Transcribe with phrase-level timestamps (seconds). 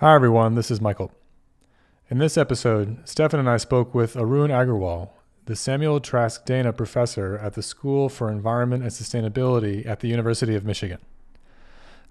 [0.00, 0.54] Hi, everyone.
[0.54, 1.10] This is Michael.
[2.08, 5.10] In this episode, Stefan and I spoke with Arun Agarwal,
[5.46, 10.54] the Samuel Trask Dana Professor at the School for Environment and Sustainability at the University
[10.54, 10.98] of Michigan.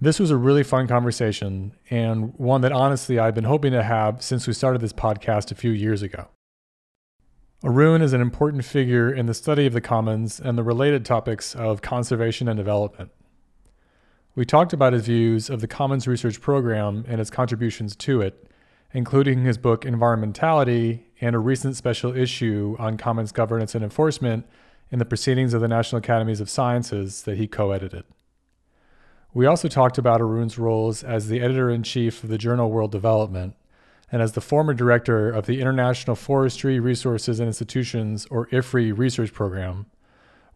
[0.01, 4.21] This was a really fun conversation and one that honestly I've been hoping to have
[4.21, 6.27] since we started this podcast a few years ago.
[7.63, 11.55] Arun is an important figure in the study of the commons and the related topics
[11.55, 13.11] of conservation and development.
[14.37, 18.47] We talked about his views of the Commons Research Program and his contributions to it,
[18.93, 24.45] including his book Environmentality and a recent special issue on Commons governance and enforcement
[24.91, 28.03] in the Proceedings of the National Academies of Sciences that he co edited.
[29.33, 32.91] We also talked about Arun's roles as the editor in chief of the journal World
[32.91, 33.55] Development
[34.11, 39.33] and as the former director of the International Forestry Resources and Institutions, or IFRI, research
[39.33, 39.87] program,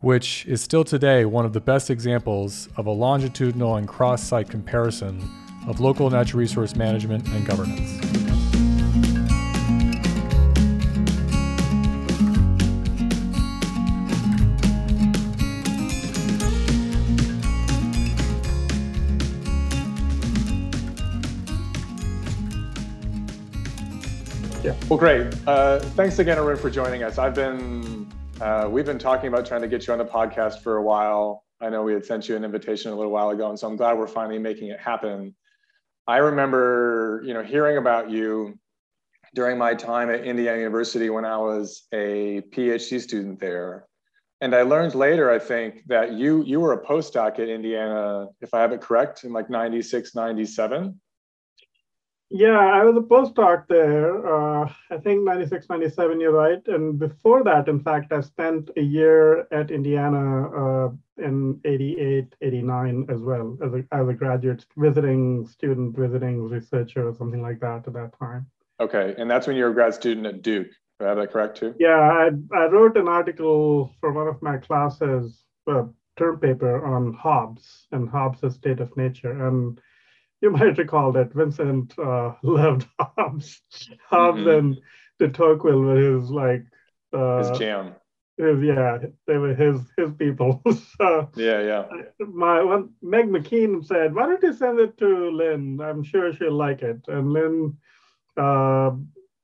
[0.02, 4.50] which is still today one of the best examples of a longitudinal and cross site
[4.50, 5.30] comparison
[5.68, 8.00] of local natural resource management and governance.
[24.64, 24.76] Yeah.
[24.90, 25.34] Well, great.
[25.48, 27.18] Uh, thanks again, Arun, for joining us.
[27.18, 28.08] I've been
[28.42, 31.44] uh, we've been talking about trying to get you on the podcast for a while.
[31.62, 33.76] I know we had sent you an invitation a little while ago, and so I'm
[33.76, 35.36] glad we're finally making it happen.
[36.08, 38.58] I remember, you know, hearing about you
[39.36, 43.86] during my time at Indiana University when I was a PhD student there.
[44.42, 48.56] And I learned later, I think, that you you were a postdoc at Indiana, if
[48.56, 51.00] I have it correct, in like 96, 97.
[52.34, 54.26] Yeah, I was a postdoc there.
[54.26, 56.66] Uh, I think 96, 97, you're right.
[56.68, 63.08] And before that, in fact, I spent a year at Indiana uh, in 88, 89
[63.10, 67.86] as well, as a, as a graduate, visiting student, visiting researcher, or something like that
[67.86, 68.46] at that time.
[68.80, 69.14] Okay.
[69.18, 70.70] And that's when you were a grad student at Duke.
[71.00, 71.76] Do I have that correct too?
[71.80, 75.84] Yeah, I, I wrote an article for one of my classes, a
[76.18, 79.48] term paper on Hobbes and Hobbes' state of nature.
[79.48, 79.82] And
[80.42, 83.62] you might recall that Vincent uh, loved Hobbes.
[84.10, 84.50] Hobbes mm-hmm.
[84.50, 84.82] and
[85.20, 86.66] de Tocqueville were his like
[87.14, 87.96] uh, his jam.
[88.38, 88.98] His, yeah,
[89.28, 90.62] they were his his people.
[90.98, 91.86] so yeah, yeah.
[92.20, 95.80] My one Meg McKean said, "Why don't you send it to Lin?
[95.80, 97.78] I'm sure she'll like it." And Lin,
[98.38, 98.92] uh,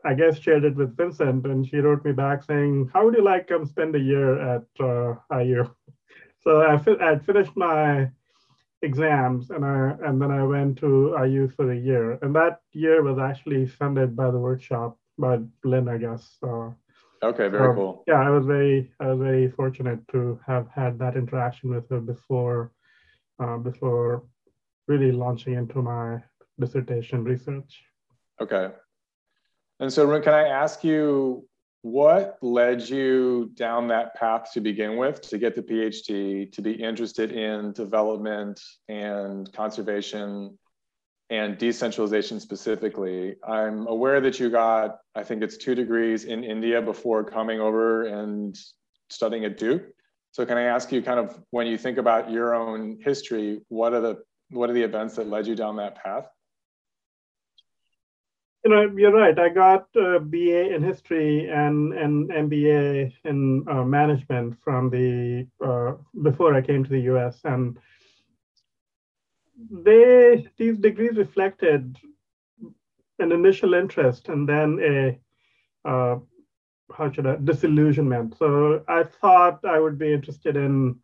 [0.03, 3.23] I guess, shared it with Vincent, and she wrote me back saying, "How would you
[3.23, 5.69] like to come spend a year at uh, IU?"
[6.43, 8.09] So I fi- I'd finished my
[8.89, 10.89] exams and I and then I went to
[11.23, 12.05] IU for a year.
[12.21, 15.33] And that year was actually funded by the workshop by
[15.63, 16.23] Lin, I guess.
[16.41, 16.69] Uh,
[17.31, 18.03] okay, very cool.
[18.07, 22.01] Yeah, I was very I was very fortunate to have had that interaction with her
[22.13, 22.71] before
[23.43, 24.23] uh, before
[24.87, 26.23] really launching into my
[26.59, 27.71] dissertation research.
[28.41, 28.67] Okay.
[29.79, 31.47] And so, can I ask you
[31.91, 36.71] what led you down that path to begin with to get the phd to be
[36.71, 38.59] interested in development
[38.89, 40.57] and conservation
[41.29, 43.35] and decentralization specifically?
[43.47, 48.03] I'm aware that you got i think it's two degrees in india before coming over
[48.03, 48.57] and
[49.09, 49.83] studying at duke.
[50.31, 53.93] So can i ask you kind of when you think about your own history what
[53.93, 54.17] are the
[54.49, 56.27] what are the events that led you down that path
[58.63, 59.37] you know, you're right.
[59.37, 65.93] I got a BA in history and an MBA in uh, management from the uh,
[66.21, 67.77] before I came to the US, and
[69.71, 71.97] they these degrees reflected
[73.19, 76.19] an initial interest and then a uh,
[76.95, 78.37] how should I disillusionment.
[78.37, 80.95] So I thought I would be interested in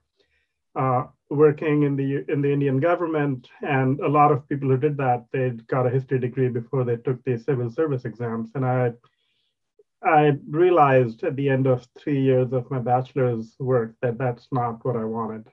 [0.76, 4.98] uh, working in the in the Indian government, and a lot of people who did
[4.98, 8.94] that they got a history degree before they took the civil service exams, and I
[10.04, 14.84] I realized at the end of three years of my bachelor's work that that's not
[14.84, 15.48] what I wanted.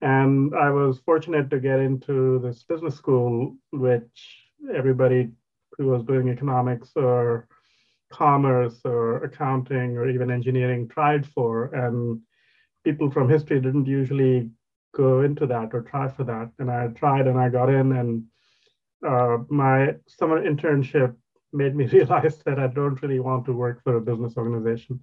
[0.00, 5.30] And I was fortunate to get into this business school, which everybody
[5.76, 7.48] who was doing economics or
[8.10, 11.74] commerce or accounting or even engineering tried for.
[11.74, 12.20] And
[12.84, 14.50] people from history didn't usually
[14.92, 16.50] go into that or try for that.
[16.58, 18.24] And I tried and I got in, and
[19.06, 21.14] uh, my summer internship
[21.52, 25.02] made me realize that I don't really want to work for a business organization.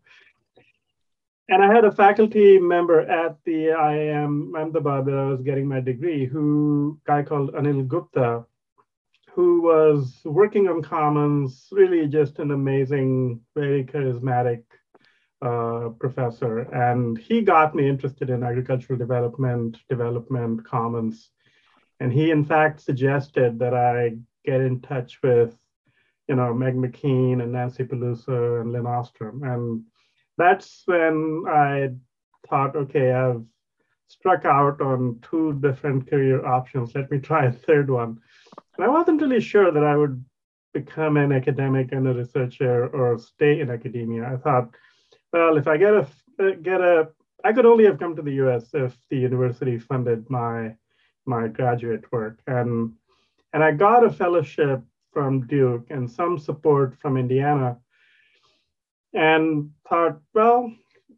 [1.51, 5.79] And I had a faculty member at the IIM Ahmedabad that I was getting my
[5.79, 8.45] degree, who guy called Anil Gupta,
[9.31, 14.61] who was working on Commons, really just an amazing, very charismatic
[15.41, 21.29] uh, professor, and he got me interested in agricultural development, development commons.
[21.99, 25.55] And he, in fact, suggested that I get in touch with,
[26.27, 29.43] you know, Meg McKean and Nancy Peluso and Lin Ostrom.
[29.43, 29.83] And
[30.37, 31.89] that's when I
[32.49, 33.43] thought, okay, I've
[34.07, 36.95] struck out on two different career options.
[36.95, 38.19] Let me try a third one.
[38.75, 40.23] And I wasn't really sure that I would
[40.73, 44.31] become an academic and a researcher or stay in academia.
[44.31, 44.69] I thought,
[45.33, 46.07] well, if I get a
[46.61, 47.09] get a,
[47.43, 48.69] I could only have come to the U.S.
[48.73, 50.75] if the university funded my
[51.25, 52.93] my graduate work, and
[53.53, 54.81] and I got a fellowship
[55.11, 57.77] from Duke and some support from Indiana,
[59.13, 60.71] and thought, well,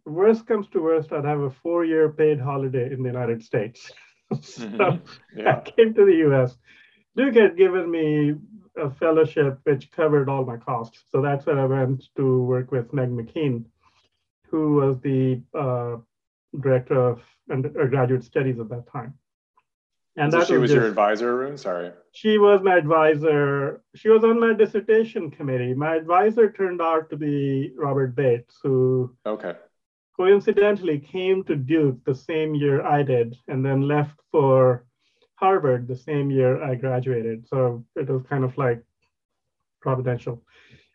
[0.05, 3.91] worst comes to worst, I'd have a four-year paid holiday in the United States.
[4.41, 5.39] so mm-hmm.
[5.39, 5.57] yeah.
[5.57, 6.57] I came to the U.S.
[7.15, 8.35] Duke had given me
[8.77, 11.03] a fellowship which covered all my costs.
[11.09, 13.65] So that's where I went to work with Meg McKean,
[14.51, 15.95] who was the uh,
[16.59, 19.13] director of undergraduate studies at that time.
[20.17, 21.57] And so that she was, was just, your advisor, Arun?
[21.57, 21.91] Sorry.
[22.11, 23.81] She was my advisor.
[23.95, 25.73] She was on my dissertation committee.
[25.73, 29.55] My advisor turned out to be Robert Bates, who okay.
[30.17, 34.85] coincidentally came to Duke the same year I did and then left for
[35.35, 37.47] Harvard the same year I graduated.
[37.47, 38.83] So it was kind of like
[39.81, 40.43] providential.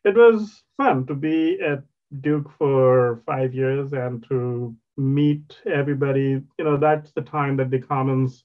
[0.05, 1.83] It was fun to be at
[2.21, 6.43] Duke for five years and to meet everybody.
[6.59, 8.45] You know, that's the time that the Commons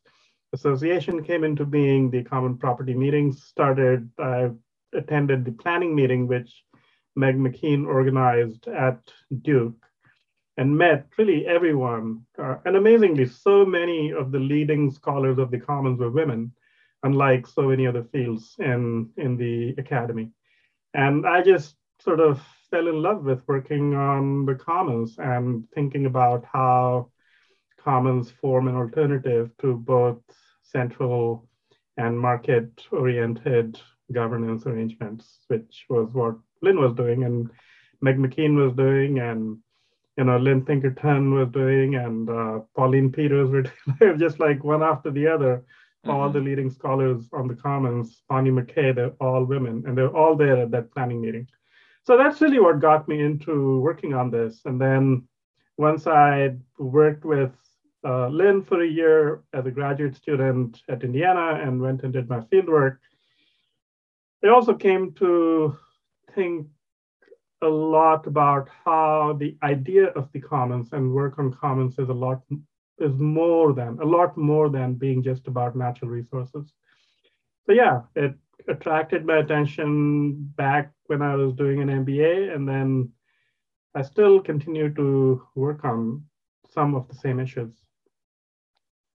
[0.54, 4.10] Association came into being, the Common Property meetings started.
[4.20, 4.50] I
[4.94, 6.64] attended the planning meeting, which
[7.16, 9.00] Meg McKean organized at
[9.42, 9.86] Duke
[10.58, 12.26] and met really everyone.
[12.38, 16.52] Uh, and amazingly, so many of the leading scholars of the commons were women,
[17.04, 20.30] unlike so many other fields in, in the academy.
[20.94, 22.42] And I just sort of
[22.72, 27.12] fell in love with working on the commons and thinking about how
[27.78, 30.22] commons form an alternative to both
[30.64, 31.48] central
[31.98, 33.80] and market oriented
[34.12, 37.50] governance arrangements, which was what Lin was doing and
[38.02, 39.58] Meg McKean was doing and
[40.18, 43.64] you know, Lynn Pinkerton was doing and uh, Pauline Peters were
[44.00, 45.64] doing, just like one after the other.
[46.06, 46.12] Mm-hmm.
[46.12, 50.36] All the leading scholars on the Commons, Bonnie McKay, they're all women, and they're all
[50.36, 51.48] there at that planning meeting.
[52.04, 54.62] So that's really what got me into working on this.
[54.66, 55.28] And then
[55.78, 57.52] once I worked with
[58.04, 62.28] uh, Lin for a year as a graduate student at Indiana and went and did
[62.28, 62.98] my fieldwork,
[64.44, 65.78] I also came to
[66.34, 66.68] think
[67.62, 72.14] a lot about how the idea of the commons and work on commons is a
[72.14, 72.42] lot
[72.98, 76.74] is more than a lot more than being just about natural resources.
[77.66, 78.34] So yeah, it
[78.68, 83.10] attracted my attention back when I was doing an MBA, and then
[83.94, 86.24] I still continue to work on
[86.74, 87.74] some of the same issues.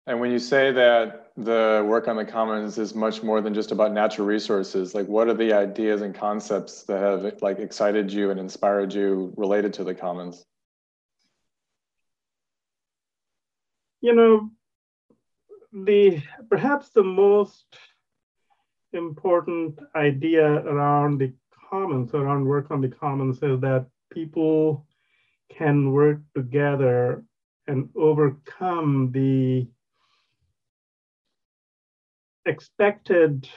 [0.07, 3.73] And when you say that the work on the commons is much more than just
[3.73, 8.31] about natural resources, like what are the ideas and concepts that have like excited you
[8.31, 10.45] and inspired you related to the commons?
[14.03, 14.51] You know,
[15.73, 17.79] the perhaps the most
[18.93, 21.33] important idea around the
[21.69, 24.87] commons, around work on the commons, is that people
[25.51, 27.25] can work together
[27.67, 29.69] and overcome the
[32.45, 33.49] expected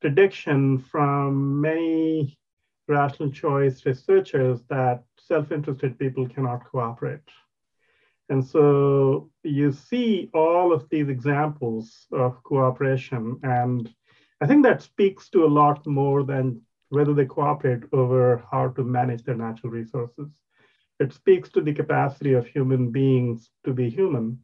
[0.00, 2.38] prediction from many
[2.86, 7.20] rational choice researchers that self-interested people cannot cooperate.
[8.30, 13.40] And so you see all of these examples of cooperation.
[13.42, 13.88] And
[14.40, 16.60] I think that speaks to a lot more than
[16.90, 20.28] whether they cooperate over how to manage their natural resources.
[21.00, 24.38] It speaks to the capacity of human beings to be human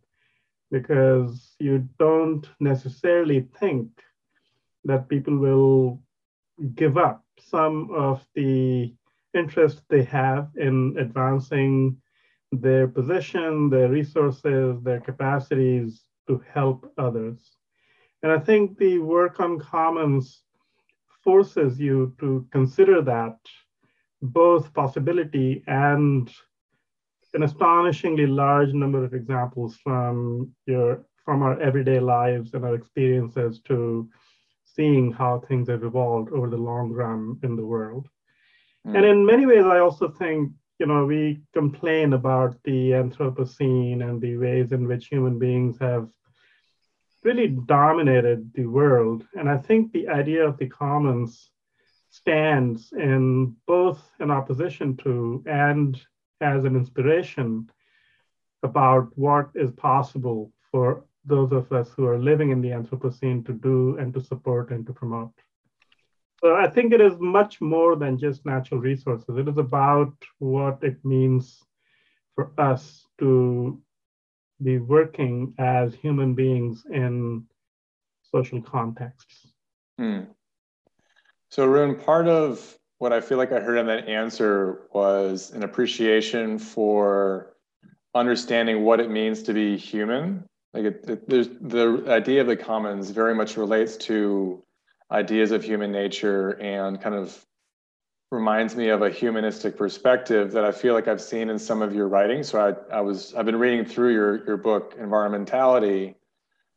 [0.70, 3.88] because you don't necessarily think
[4.84, 6.00] that people will
[6.74, 8.94] give up some of the
[9.34, 11.96] interest they have in advancing
[12.52, 17.56] their position, their resources, their capacities to help others.
[18.22, 20.42] And I think the work on commons
[21.24, 23.38] forces you to consider that
[24.22, 26.30] both possibility and
[27.34, 33.60] an astonishingly large number of examples from your from our everyday lives and our experiences
[33.64, 34.08] to
[34.64, 38.06] seeing how things have evolved over the long run in the world.
[38.86, 38.96] Mm.
[38.96, 44.20] And in many ways, I also think, you know, we complain about the Anthropocene and
[44.20, 46.10] the ways in which human beings have
[47.24, 49.26] really dominated the world.
[49.34, 51.50] And I think the idea of the commons
[52.10, 56.00] stands in both an opposition to and
[56.40, 57.68] as an inspiration
[58.62, 63.52] about what is possible for those of us who are living in the Anthropocene to
[63.52, 65.32] do and to support and to promote.
[66.40, 69.36] So I think it is much more than just natural resources.
[69.36, 71.62] It is about what it means
[72.34, 73.80] for us to
[74.62, 77.44] be working as human beings in
[78.30, 79.52] social contexts.
[79.98, 80.20] Hmm.
[81.50, 85.62] So, Arun, part of what I feel like I heard in that answer was an
[85.62, 87.54] appreciation for
[88.14, 90.44] understanding what it means to be human.
[90.72, 94.62] Like, it, it, there's the idea of the commons very much relates to
[95.10, 97.44] ideas of human nature and kind of
[98.30, 101.94] reminds me of a humanistic perspective that I feel like I've seen in some of
[101.94, 102.42] your writing.
[102.42, 106.14] So I, I was I've been reading through your your book Environmentality,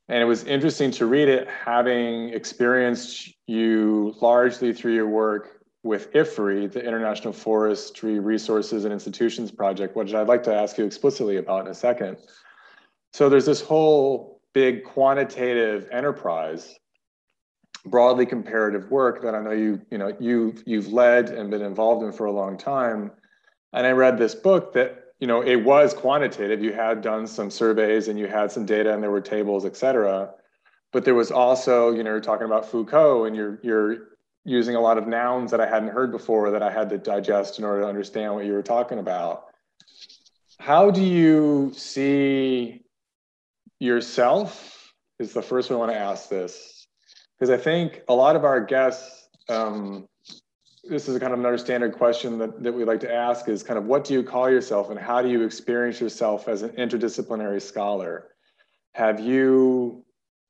[0.08, 6.12] and it was interesting to read it, having experienced you largely through your work with
[6.14, 11.38] IFRI, the International Forestry Resources and Institutions Project, which I'd like to ask you explicitly
[11.38, 12.18] about in a second.
[13.14, 16.76] So there's this whole big quantitative enterprise
[17.90, 22.04] broadly comparative work that I know you you know you you've led and been involved
[22.04, 23.12] in for a long time.
[23.74, 26.64] And I read this book that you know it was quantitative.
[26.64, 29.76] You had done some surveys and you had some data and there were tables, et
[29.76, 30.32] cetera.
[30.94, 33.98] But there was also you know you're talking about Foucault and you're you're
[34.46, 37.60] using a lot of nouns that I hadn't heard before that I had to digest
[37.60, 39.44] in order to understand what you were talking about.
[40.60, 42.84] How do you see
[43.80, 44.94] yourself?
[45.20, 46.77] Is the first one I want to ask this
[47.38, 50.08] because I think a lot of our guests, um,
[50.84, 53.78] this is kind of another standard question that, that we like to ask is kind
[53.78, 57.62] of what do you call yourself and how do you experience yourself as an interdisciplinary
[57.62, 58.30] scholar?
[58.94, 60.04] Have you,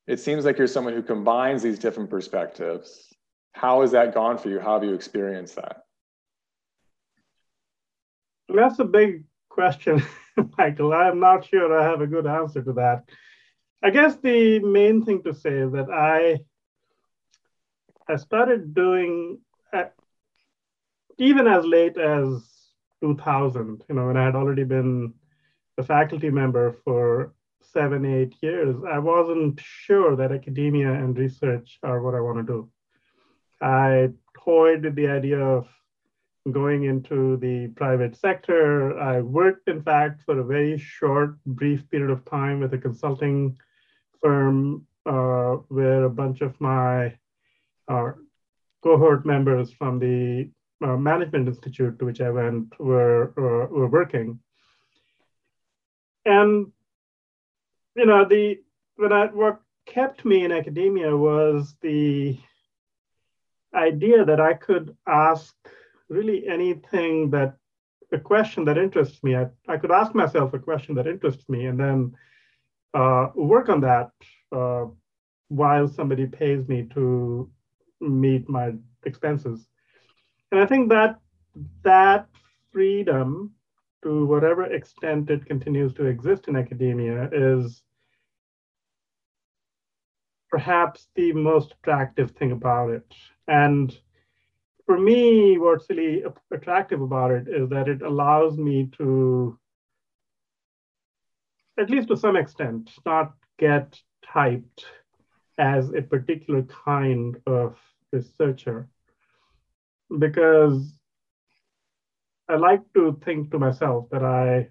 [0.06, 3.14] it seems like you're someone who combines these different perspectives.
[3.52, 4.60] How has that gone for you?
[4.60, 5.84] How have you experienced that?
[8.48, 10.02] That's a big question,
[10.58, 10.94] Michael.
[10.94, 13.04] I'm not sure I have a good answer to that.
[13.84, 16.40] I guess the main thing to say is that I
[18.10, 19.40] I started doing
[19.74, 19.86] uh,
[21.18, 22.46] even as late as
[23.02, 25.14] 2000, you know, when I had already been
[25.78, 32.02] a faculty member for seven, eight years, I wasn't sure that academia and research are
[32.02, 32.70] what I want to do.
[33.62, 34.10] I
[34.44, 35.68] toyed with the idea of
[36.52, 38.98] going into the private sector.
[38.98, 43.58] I worked, in fact, for a very short, brief period of time with a consulting
[44.22, 47.14] firm uh, where a bunch of my
[47.88, 48.12] uh,
[48.84, 50.50] cohort members from the
[50.84, 54.40] uh, management institute to which I went were uh, were working,
[56.26, 56.72] and
[57.96, 58.60] you know the
[58.96, 62.38] what I, what kept me in academia was the
[63.74, 65.56] idea that I could ask
[66.10, 67.58] really anything that
[68.12, 69.36] a question that interests me.
[69.36, 72.14] I, I could ask myself a question that interests me and then
[72.94, 74.12] uh, work on that
[74.52, 74.86] uh,
[75.50, 77.50] while somebody pays me to
[78.00, 78.74] meet my
[79.06, 79.68] expenses.
[80.52, 81.20] And I think that
[81.84, 82.28] that
[82.72, 83.52] freedom,
[84.04, 87.84] to whatever extent it continues to exist in academia, is
[90.50, 93.14] perhaps the most attractive thing about it.
[93.48, 93.98] And
[94.86, 99.60] for me, what's really attractive about it is that it allows me to,
[101.78, 104.86] at least to some extent, not get typed
[105.58, 107.78] as a particular kind of
[108.12, 108.88] researcher
[110.20, 110.94] because
[112.50, 114.70] I like to think to myself that I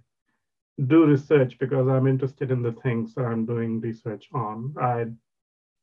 [0.84, 4.74] do research because I'm interested in the things that I'm doing research on.
[4.80, 5.06] I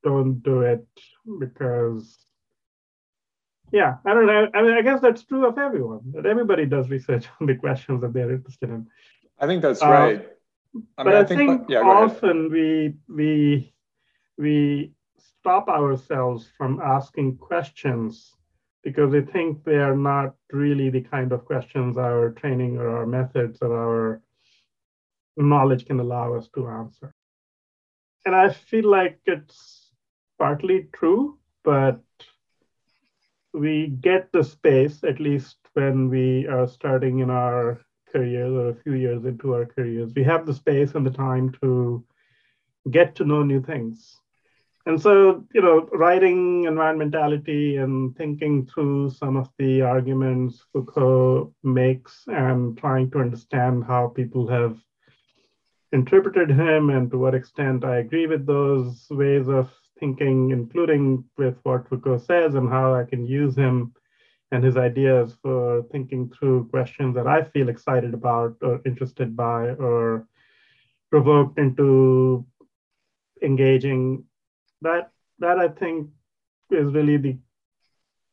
[0.04, 0.88] don't do it
[1.40, 2.18] because,
[3.72, 4.48] yeah, I don't know.
[4.54, 8.02] I mean, I guess that's true of everyone, that everybody does research on the questions
[8.02, 8.88] that they're interested in.
[9.40, 10.28] I think that's uh, right.
[10.98, 13.73] I mean, but I, I think, think yeah, often we we
[14.38, 18.36] we stop ourselves from asking questions
[18.84, 23.06] because we think they are not really the kind of questions our training or our
[23.06, 24.22] methods or our
[25.38, 27.14] knowledge can allow us to answer.
[28.26, 29.92] And I feel like it's
[30.38, 32.02] partly true, but
[33.54, 38.76] we get the space, at least when we are starting in our careers or a
[38.76, 42.04] few years into our careers, we have the space and the time to
[42.92, 44.20] get to know new things
[44.86, 52.24] and so, you know, writing environmentality and thinking through some of the arguments Foucault makes
[52.28, 54.78] and trying to understand how people have
[55.94, 61.56] interpreted him and to what extent I agree with those ways of thinking, including with
[61.64, 63.94] what Foucault says and how I can use him
[64.52, 69.70] and his ideas for thinking through questions that I feel excited about or interested by
[69.70, 70.28] or
[71.10, 72.46] provoked into
[73.42, 74.26] engaging
[74.84, 76.10] that that I think
[76.70, 77.38] is really the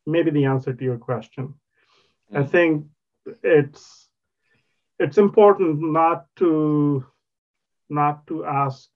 [0.06, 1.54] maybe the answer to your question.
[2.32, 2.38] Mm-hmm.
[2.38, 2.86] I think
[3.42, 4.08] it's
[4.98, 7.04] it's important not to
[7.88, 8.88] not to ask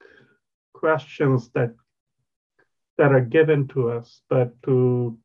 [0.73, 1.75] questions that
[2.99, 5.19] that are given to us, but to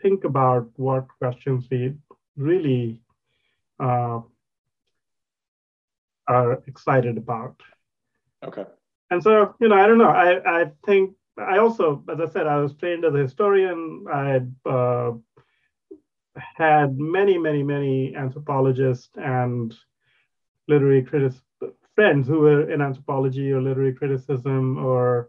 [0.00, 1.94] think about what questions we
[2.36, 2.98] really
[3.78, 4.20] uh,
[6.26, 7.60] are excited about.
[8.42, 8.64] Okay.
[9.12, 10.08] And so, you know, I don't know.
[10.08, 14.06] I, I think I also, as I said, I was trained as a historian.
[14.10, 15.12] I uh,
[16.34, 19.74] had many, many, many anthropologists and
[20.66, 21.42] literary critics,
[21.94, 25.28] friends who were in anthropology or literary criticism or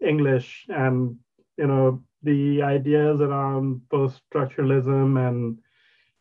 [0.00, 1.14] English, and
[1.58, 5.58] you know the ideas around post-structuralism and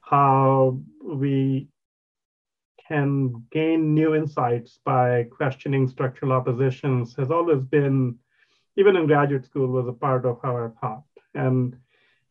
[0.01, 1.69] how we
[2.87, 8.15] can gain new insights by questioning structural oppositions has always been,
[8.77, 11.03] even in graduate school, was a part of how I thought.
[11.33, 11.75] And,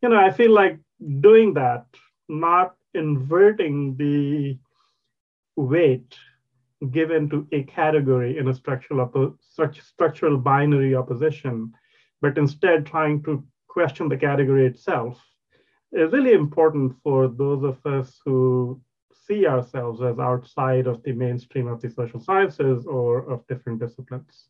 [0.03, 0.79] you know, I feel like
[1.21, 1.87] doing that,
[2.29, 4.59] not inverting the
[5.57, 6.15] weight
[6.91, 9.37] given to a category in a structural, oppo-
[9.83, 11.73] structural binary opposition,
[12.21, 15.23] but instead trying to question the category itself
[15.93, 18.81] is really important for those of us who
[19.27, 24.49] see ourselves as outside of the mainstream of the social sciences or of different disciplines.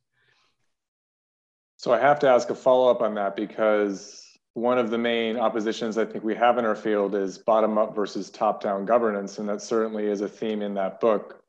[1.77, 4.23] So I have to ask a follow up on that because
[4.55, 7.95] one of the main oppositions I think we have in our field is bottom up
[7.95, 9.39] versus top down governance.
[9.39, 11.43] And that certainly is a theme in that book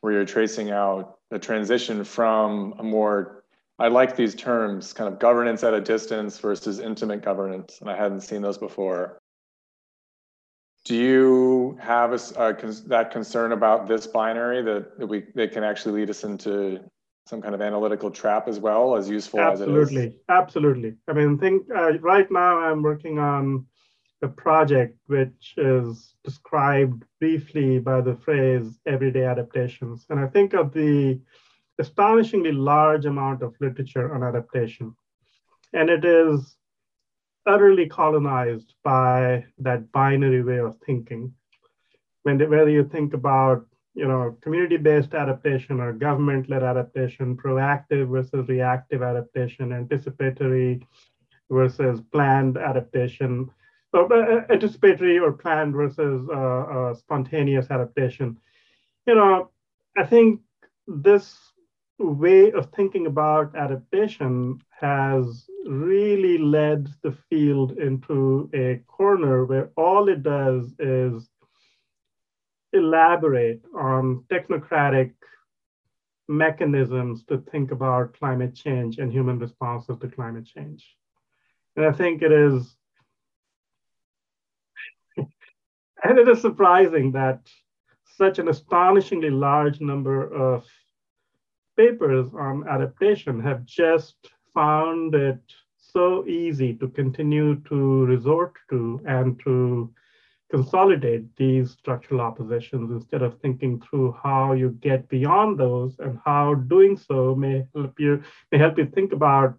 [0.00, 3.44] where you're tracing out the transition from a more
[3.78, 7.96] I like these terms, kind of governance at a distance versus intimate governance, and I
[7.96, 9.20] hadn't seen those before.
[10.84, 12.56] Do you have a,
[12.88, 16.80] that concern about this binary that, that we that can actually lead us into
[17.26, 20.20] some kind of analytical trap as well, as useful absolutely, as it is?
[20.28, 20.94] Absolutely.
[21.08, 23.66] I mean, think uh, right now I'm working on
[24.20, 30.74] a project which is described briefly by the phrase everyday adaptations, and I think of
[30.74, 31.18] the
[31.78, 34.94] astonishingly large amount of literature on adaptation,
[35.72, 36.56] and it is
[37.46, 41.32] utterly colonized by that binary way of thinking.
[42.22, 49.02] When whether you think about you know community-based adaptation or government-led adaptation, proactive versus reactive
[49.02, 50.80] adaptation, anticipatory
[51.50, 53.50] versus planned adaptation,
[53.92, 58.38] or uh, anticipatory or planned versus uh, uh, spontaneous adaptation.
[59.06, 59.50] You know,
[59.96, 60.40] I think
[60.86, 61.36] this
[61.98, 70.08] way of thinking about adaptation has really led the field into a corner where all
[70.08, 71.30] it does is
[72.72, 75.12] elaborate on technocratic
[76.28, 80.96] mechanisms to think about climate change and human responses to climate change.
[81.76, 82.76] And I think it is,
[85.16, 87.46] and it is surprising that
[88.16, 90.64] such an astonishingly large number of
[91.76, 94.16] papers on adaptation have just
[94.52, 95.40] found it
[95.76, 99.92] so easy to continue to resort to and to
[100.50, 106.54] consolidate these structural oppositions instead of thinking through how you get beyond those and how
[106.54, 109.54] doing so may help you may help you think about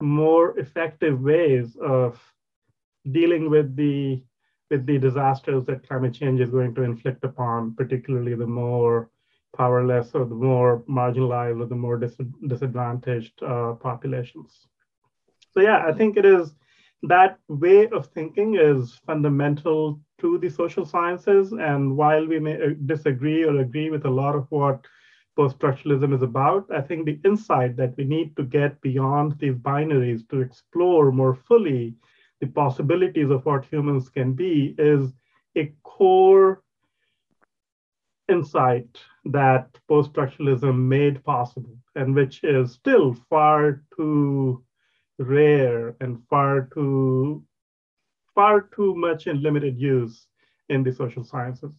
[0.00, 2.18] more effective ways of
[3.12, 4.22] dealing with the
[4.70, 9.10] with the disasters that climate change is going to inflict upon particularly the more
[9.54, 14.66] powerless or the more marginalized or the more dis- disadvantaged uh, populations.
[15.52, 16.54] So yeah, I think it is
[17.04, 21.52] that way of thinking is fundamental to the social sciences.
[21.52, 24.84] And while we may uh, disagree or agree with a lot of what
[25.36, 30.28] post-structuralism is about, I think the insight that we need to get beyond these binaries
[30.28, 31.94] to explore more fully
[32.40, 35.12] the possibilities of what humans can be is
[35.56, 36.62] a core
[38.28, 44.62] insight that post-structuralism made possible and which is still far too
[45.18, 47.42] rare and far too
[48.34, 50.26] far too much in limited use
[50.68, 51.72] in the social sciences.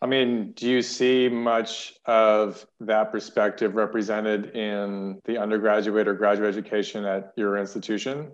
[0.00, 6.48] I mean, do you see much of that perspective represented in the undergraduate or graduate
[6.48, 8.32] education at your institution?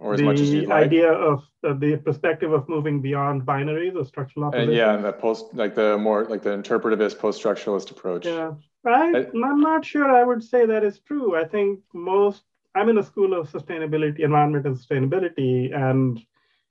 [0.00, 0.86] Or as the much as you like.
[0.86, 4.70] idea of uh, the perspective of moving beyond binaries or structural opposition.
[4.70, 8.26] And yeah, and the post, like the more like the interpretivist post-structuralist approach.
[8.26, 8.52] Yeah,
[8.86, 11.36] I, I'm not sure I would say that is true.
[11.36, 12.42] I think most.
[12.74, 16.18] I'm in a school of sustainability, environment, and sustainability, and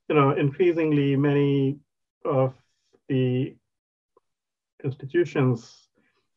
[0.08, 1.78] you know, increasingly many
[2.26, 2.54] of
[3.10, 3.56] the
[4.84, 5.90] institutions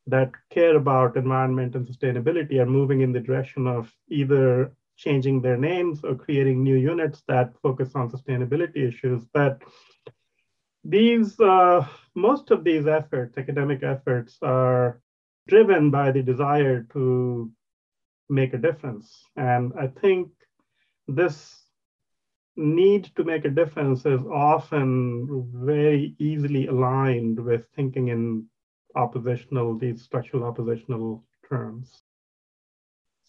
[0.05, 5.57] that care about environment and sustainability are moving in the direction of either changing their
[5.57, 9.25] names or creating new units that focus on sustainability issues.
[9.33, 9.61] But
[10.83, 15.01] these, uh, most of these efforts, academic efforts, are
[15.47, 17.51] driven by the desire to
[18.29, 19.25] make a difference.
[19.35, 20.29] And I think
[21.07, 21.63] this
[22.55, 28.45] need to make a difference is often very easily aligned with thinking in
[28.95, 32.02] oppositional, these structural oppositional terms.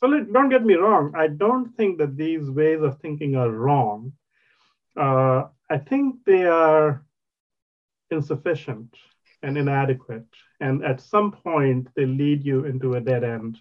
[0.07, 4.13] Let, don't get me wrong, I don't think that these ways of thinking are wrong.
[4.97, 7.05] Uh, I think they are
[8.11, 8.95] insufficient
[9.43, 10.27] and inadequate.
[10.61, 13.59] And at some point, they lead you into a dead end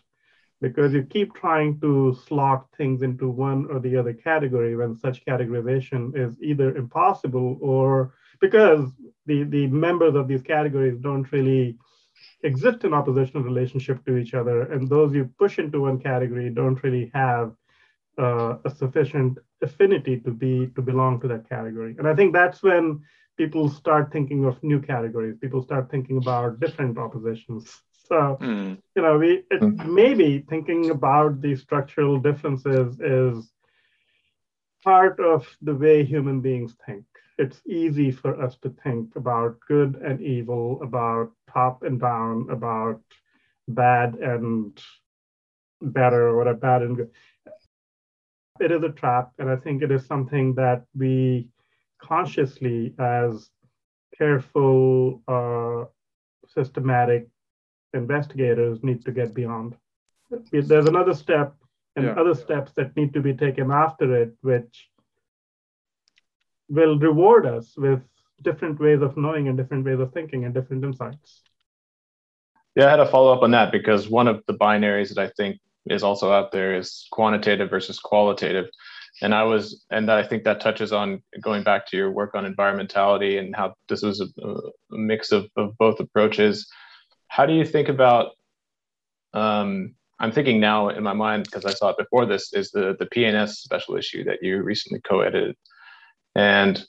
[0.61, 5.25] because you keep trying to slot things into one or the other category when such
[5.25, 8.89] categorization is either impossible or because
[9.25, 11.77] the, the members of these categories don't really
[12.43, 14.63] exist in oppositional relationship to each other.
[14.71, 17.53] And those you push into one category don't really have
[18.17, 21.95] uh, a sufficient affinity to be to belong to that category.
[21.97, 23.01] And I think that's when
[23.37, 25.37] people start thinking of new categories.
[25.41, 27.81] People start thinking about different oppositions.
[28.07, 28.77] So, mm.
[28.95, 29.85] you know, we it, mm.
[29.85, 33.49] maybe thinking about these structural differences is
[34.83, 37.05] part of the way human beings think.
[37.37, 43.01] It's easy for us to think about good and evil, about top and down, about
[43.67, 44.79] bad and
[45.81, 47.09] better, or a bad and good.
[48.59, 51.47] It is a trap, and I think it is something that we
[51.99, 53.49] consciously, as
[54.17, 55.85] careful, uh,
[56.47, 57.27] systematic
[57.93, 59.75] investigators need to get beyond.
[60.51, 61.55] There's another step
[61.95, 62.13] and yeah.
[62.13, 64.89] other steps that need to be taken after it, which
[66.69, 68.01] will reward us with
[68.41, 71.41] different ways of knowing and different ways of thinking and different insights.
[72.75, 75.31] Yeah, I had a follow up on that because one of the binaries that I
[75.37, 78.65] think is also out there is quantitative versus qualitative.
[79.21, 82.51] And I was, and I think that touches on going back to your work on
[82.51, 86.67] environmentality and how this was a, a mix of, of both approaches
[87.33, 88.33] how do you think about
[89.33, 92.95] um, i'm thinking now in my mind because i saw it before this is the
[92.99, 95.55] the PNAS special issue that you recently co-edited
[96.35, 96.83] and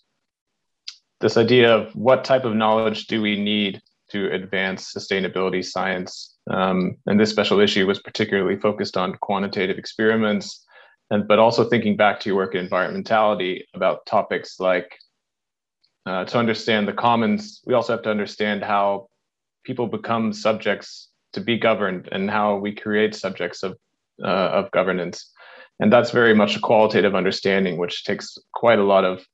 [1.21, 3.81] this idea of what type of knowledge do we need
[4.11, 6.37] to advance sustainability science?
[6.51, 10.65] Um, and this special issue was particularly focused on quantitative experiments
[11.11, 14.99] and but also thinking back to your work in environmentality about topics like
[16.07, 19.09] uh, to understand the commons we also have to understand how
[19.65, 23.77] people become subjects to be governed and how we create subjects of
[24.23, 25.31] uh, of governance.
[25.81, 29.27] And that's very much a qualitative understanding which takes quite a lot of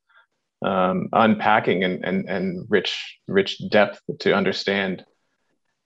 [0.62, 5.04] um, unpacking and, and and rich rich depth to understand.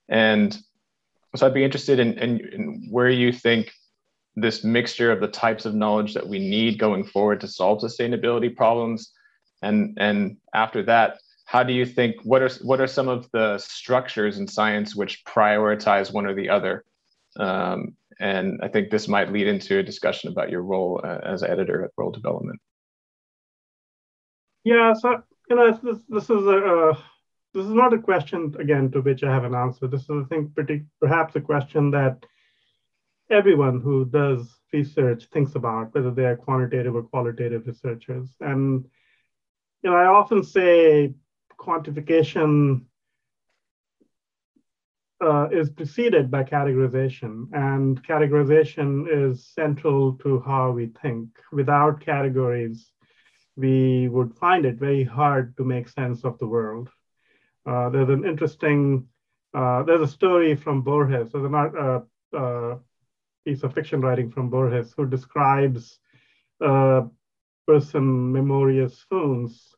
[0.08, 0.56] And
[1.36, 3.72] so i'd be interested in, in, in where you think
[4.36, 8.54] this mixture of the types of knowledge that we need going forward to solve sustainability
[8.54, 9.12] problems.
[9.62, 13.58] And and after that how do you think what are what are some of the
[13.58, 16.84] structures in science which prioritize one or the other?
[17.38, 21.42] Um, and i think this might lead into a discussion about your role uh, as
[21.42, 22.60] editor at world development
[24.64, 26.58] yeah so you know this, this is a
[26.90, 26.96] uh,
[27.52, 30.24] this is not a question again to which i have an answer this is i
[30.28, 32.24] think pretty perhaps a question that
[33.30, 38.84] everyone who does research thinks about whether they are quantitative or qualitative researchers and
[39.82, 41.14] you know i often say
[41.58, 42.82] quantification
[45.24, 51.28] uh, is preceded by categorization, and categorization is central to how we think.
[51.52, 52.92] Without categories,
[53.56, 56.88] we would find it very hard to make sense of the world.
[57.66, 59.06] Uh, there's an interesting,
[59.54, 62.00] uh, there's a story from Borges, there's an uh,
[62.36, 62.76] uh,
[63.44, 65.98] piece of fiction writing from Borges who describes
[66.60, 67.04] a
[67.66, 69.74] person, Memorious Funes,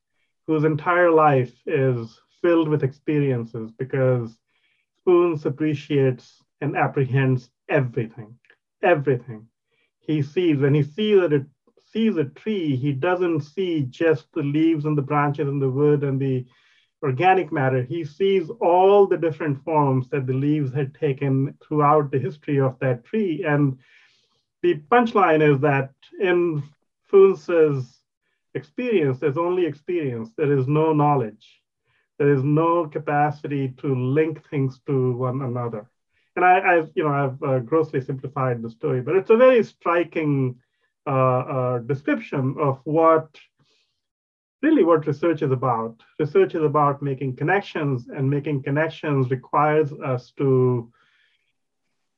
[0.47, 4.39] whose entire life is filled with experiences because
[5.07, 8.39] Funes appreciates and apprehends everything,
[8.83, 9.49] everything.
[10.01, 11.47] He sees, when he sees that it
[11.93, 16.03] sees a tree, he doesn't see just the leaves and the branches and the wood
[16.05, 16.47] and the
[17.03, 17.83] organic matter.
[17.83, 22.79] He sees all the different forms that the leaves had taken throughout the history of
[22.81, 23.45] that tree.
[23.45, 23.79] And
[24.63, 26.63] the punchline is that in
[27.05, 28.03] Funes's
[28.55, 30.31] experience, there's only experience.
[30.37, 31.63] There is no knowledge.
[32.19, 35.89] There is no capacity to link things to one another.
[36.35, 40.57] And I, you know, I've uh, grossly simplified the story, but it's a very striking
[41.87, 43.29] description of what
[44.63, 46.03] really what research is about.
[46.19, 50.91] Research is about making connections, and making connections requires us to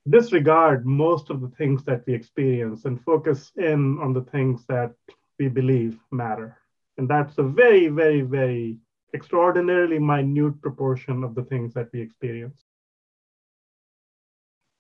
[0.09, 4.92] disregard most of the things that we experience and focus in on the things that
[5.38, 6.57] we believe matter.
[6.96, 8.79] And that's a very, very, very
[9.14, 12.64] extraordinarily minute proportion of the things that we experience.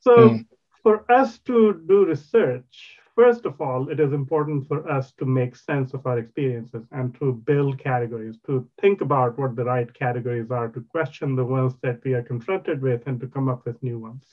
[0.00, 0.46] So, mm.
[0.82, 5.56] for us to do research, first of all, it is important for us to make
[5.56, 10.52] sense of our experiences and to build categories, to think about what the right categories
[10.52, 13.82] are, to question the ones that we are confronted with, and to come up with
[13.82, 14.24] new ones.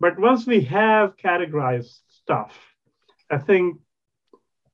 [0.00, 2.56] But once we have categorized stuff,
[3.30, 3.78] I think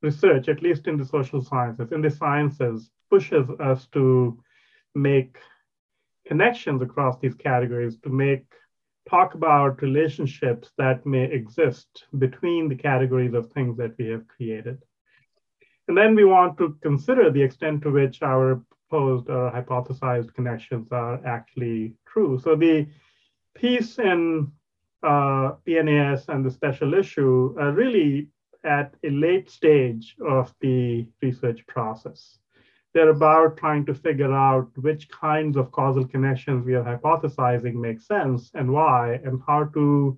[0.00, 4.38] research, at least in the social sciences, in the sciences, pushes us to
[4.94, 5.38] make
[6.28, 8.46] connections across these categories, to make
[9.08, 14.78] talk about relationships that may exist between the categories of things that we have created.
[15.88, 20.88] And then we want to consider the extent to which our proposed or hypothesized connections
[20.92, 22.38] are actually true.
[22.38, 22.86] So the
[23.54, 24.50] piece in
[25.02, 28.28] uh, PNAS and the special issue are really
[28.64, 32.38] at a late stage of the research process.
[32.94, 38.00] They're about trying to figure out which kinds of causal connections we are hypothesizing make
[38.00, 40.16] sense and why, and how to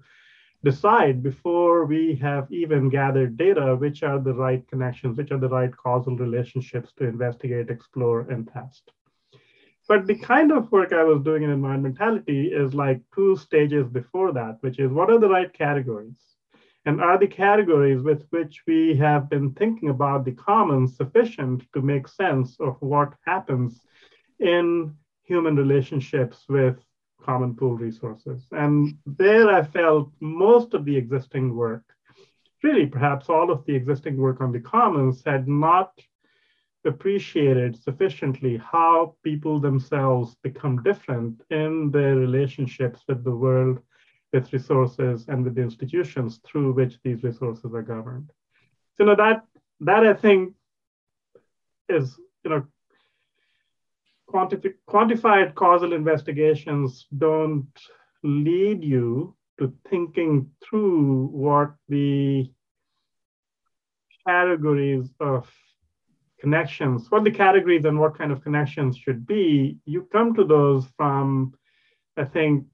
[0.63, 5.49] decide before we have even gathered data which are the right connections, which are the
[5.49, 8.91] right causal relationships to investigate, explore, and test.
[9.89, 14.33] But the kind of work I was doing in environmentality is like two stages before
[14.33, 16.36] that, which is what are the right categories?
[16.87, 21.83] And are the categories with which we have been thinking about the commons sufficient to
[21.83, 23.81] make sense of what happens
[24.39, 24.95] in
[25.25, 26.77] human relationships with
[27.21, 28.47] common pool resources?
[28.53, 31.83] And there I felt most of the existing work,
[32.63, 35.91] really perhaps all of the existing work on the commons, had not
[36.85, 43.81] appreciated sufficiently how people themselves become different in their relationships with the world
[44.37, 48.31] with resources and with the institutions through which these resources are governed.
[48.95, 49.45] So you know, that
[49.81, 50.55] that I think
[51.89, 52.63] is you know
[54.33, 57.77] quantifi- quantified causal investigations don't
[58.23, 62.51] lead you to thinking through what the
[64.27, 65.51] categories of
[66.41, 70.85] connections, what the categories and what kind of connections should be, you come to those
[70.97, 71.55] from,
[72.17, 72.67] I think,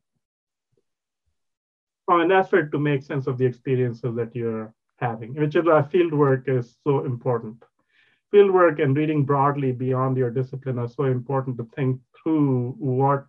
[2.21, 6.13] an effort to make sense of the experiences that you're having, which is why field
[6.13, 7.63] work is so important.
[8.31, 13.27] Field work and reading broadly beyond your discipline are so important to think through what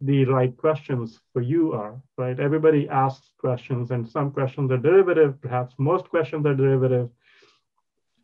[0.00, 2.38] the right questions for you are, right?
[2.38, 7.10] Everybody asks questions, and some questions are derivative, perhaps most questions are derivative.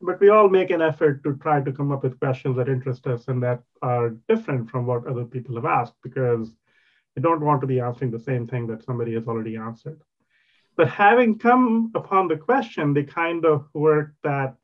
[0.00, 3.06] But we all make an effort to try to come up with questions that interest
[3.06, 6.54] us and that are different from what other people have asked because
[7.16, 10.00] I don't want to be answering the same thing that somebody has already answered.
[10.76, 14.56] But having come upon the question, the kind of work that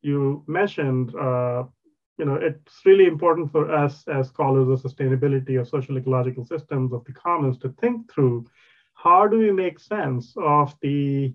[0.00, 1.64] you mentioned, uh,
[2.16, 6.92] you know, it's really important for us as scholars of sustainability of social ecological systems
[6.92, 8.46] of the commons to think through
[8.94, 11.34] how do we make sense of the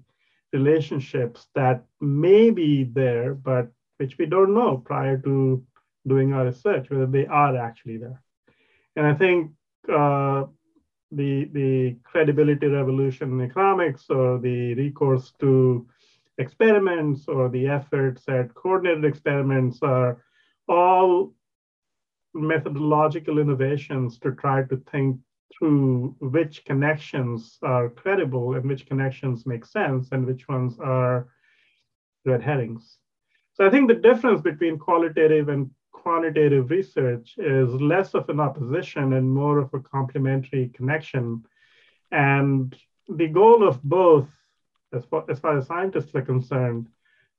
[0.53, 5.63] relationships that may be there, but which we don't know prior to
[6.07, 8.21] doing our research, whether they are actually there.
[8.95, 9.51] And I think
[9.87, 10.45] uh,
[11.11, 15.87] the the credibility revolution in economics or the recourse to
[16.37, 20.23] experiments or the efforts at coordinated experiments are
[20.67, 21.33] all
[22.33, 25.17] methodological innovations to try to think
[25.57, 31.27] through which connections are credible and which connections make sense and which ones are
[32.25, 32.99] red herrings.
[33.53, 35.69] So I think the difference between qualitative and
[36.01, 41.43] quantitative research is less of an opposition and more of a complementary connection.
[42.11, 42.75] And
[43.07, 44.27] the goal of both,
[44.93, 46.87] as far, as far as scientists are concerned,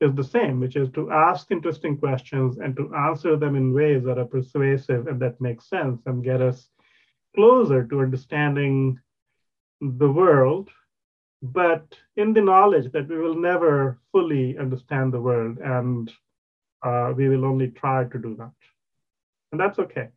[0.01, 4.03] is the same, which is to ask interesting questions and to answer them in ways
[4.05, 6.68] that are persuasive and that make sense and get us
[7.35, 8.99] closer to understanding
[9.81, 10.68] the world,
[11.42, 16.11] but in the knowledge that we will never fully understand the world and
[16.83, 18.53] uh, we will only try to do that.
[19.53, 20.09] And that's okay.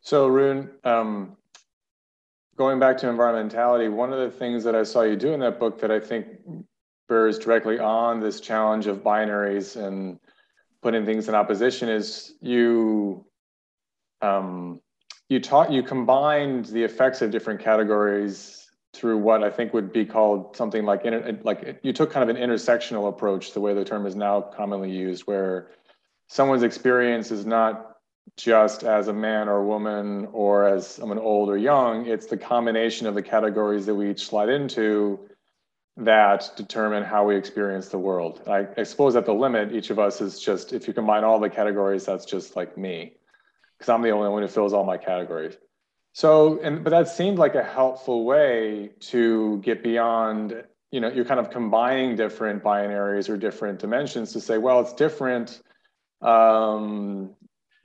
[0.00, 1.36] So, Arun, um,
[2.56, 5.58] going back to environmentality, one of the things that I saw you do in that
[5.58, 6.26] book that I think
[7.08, 10.18] bears directly on this challenge of binaries and
[10.82, 13.24] putting things in opposition is you
[14.22, 14.80] um,
[15.28, 18.63] you taught you combined the effects of different categories
[18.94, 22.34] through what I think would be called something like inter, like you took kind of
[22.34, 25.70] an intersectional approach, the way the term is now commonly used, where
[26.28, 27.96] someone's experience is not
[28.36, 32.06] just as a man or a woman or as someone old or young.
[32.06, 35.20] It's the combination of the categories that we each slide into
[35.96, 38.42] that determine how we experience the world.
[38.48, 41.38] I, I suppose at the limit, each of us is just, if you combine all
[41.38, 43.12] the categories, that's just like me,
[43.78, 45.56] because I'm the only one who fills all my categories.
[46.14, 51.24] So, and but that seemed like a helpful way to get beyond, you know, you're
[51.24, 55.60] kind of combining different binaries or different dimensions to say, well, it's different
[56.22, 57.34] um,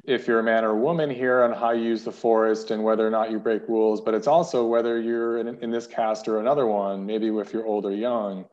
[0.06, 2.84] if you're a man or a woman here on how you use the forest and
[2.84, 6.28] whether or not you break rules, but it's also whether you're in, in this caste
[6.28, 8.46] or another one, maybe if you're old or young.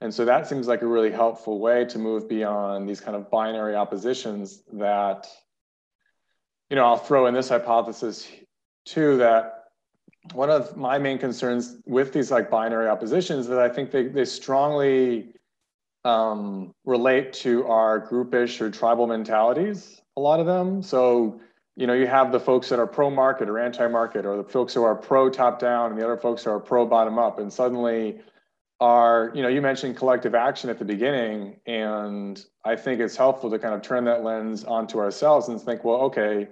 [0.00, 3.28] And so that seems like a really helpful way to move beyond these kind of
[3.28, 5.26] binary oppositions that,
[6.70, 8.28] you know, I'll throw in this hypothesis
[8.86, 9.64] too, that
[10.32, 14.24] one of my main concerns with these like binary oppositions that I think they, they
[14.24, 15.34] strongly
[16.04, 20.82] um, relate to our groupish or tribal mentalities a lot of them.
[20.82, 21.40] So,
[21.76, 24.44] you know, you have the folks that are pro market or anti market, or the
[24.44, 27.38] folks who are pro top down, and the other folks who are pro bottom up.
[27.38, 28.20] And suddenly,
[28.80, 33.50] are you know, you mentioned collective action at the beginning, and I think it's helpful
[33.50, 36.48] to kind of turn that lens onto ourselves and think, well, okay,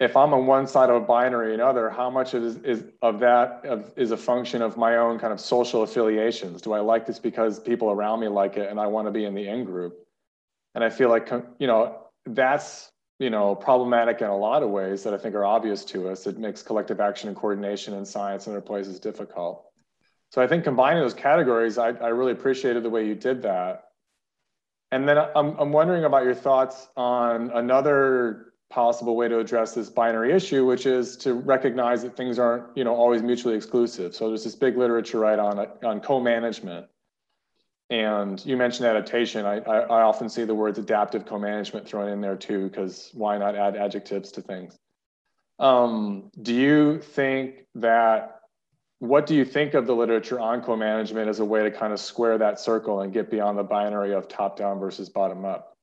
[0.00, 3.20] if I'm on one side of a binary and other, how much is, is of
[3.20, 6.62] that of, is a function of my own kind of social affiliations?
[6.62, 9.26] Do I like this because people around me like it and I want to be
[9.26, 9.98] in the in group?
[10.74, 15.02] And I feel like, you know, that's you know problematic in a lot of ways
[15.02, 16.26] that I think are obvious to us.
[16.26, 19.66] It makes collective action and coordination in science and other places difficult.
[20.30, 23.88] So I think combining those categories, I, I really appreciated the way you did that.
[24.92, 29.90] And then I'm, I'm wondering about your thoughts on another possible way to address this
[29.90, 34.14] binary issue, which is to recognize that things aren't, you know, always mutually exclusive.
[34.14, 36.86] So there's this big literature, right, on on co-management,
[37.90, 39.44] and you mentioned adaptation.
[39.44, 43.38] I, I, I often see the words adaptive co-management thrown in there too, because why
[43.38, 44.78] not add adjectives to things?
[45.58, 48.40] Um, do you think that,
[49.00, 51.98] what do you think of the literature on co-management as a way to kind of
[51.98, 55.76] square that circle and get beyond the binary of top down versus bottom up?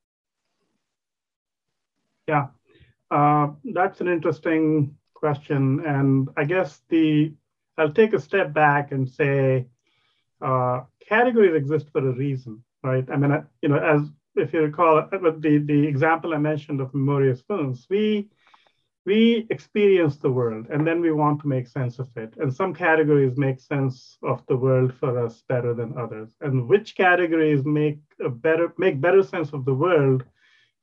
[2.28, 2.48] Yeah,
[3.12, 5.84] uh, that's an interesting question.
[5.86, 7.34] And I guess the,
[7.78, 9.68] I'll take a step back and say,
[10.42, 13.06] uh, categories exist for a reason, right?
[13.12, 14.02] I mean, you know, as
[14.36, 18.30] if you recall uh, the, the example I mentioned of Memorious Funes, we
[19.06, 22.34] we experience the world and then we want to make sense of it.
[22.42, 26.36] And some categories make sense of the world for us better than others.
[26.42, 30.26] And which categories make a better make better sense of the world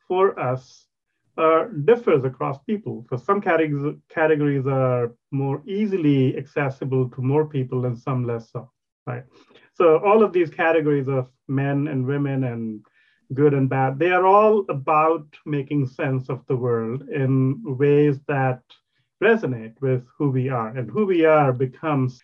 [0.08, 0.87] for us
[1.36, 3.06] uh, differs across people.
[3.10, 8.70] So some categories categories are more easily accessible to more people and some less so,
[9.06, 9.24] right?
[9.74, 12.80] So all of these categories of men and women and
[13.32, 18.60] good and bad, they are all about making sense of the world in ways that
[19.22, 20.68] resonate with who we are.
[20.68, 22.22] And who we are becomes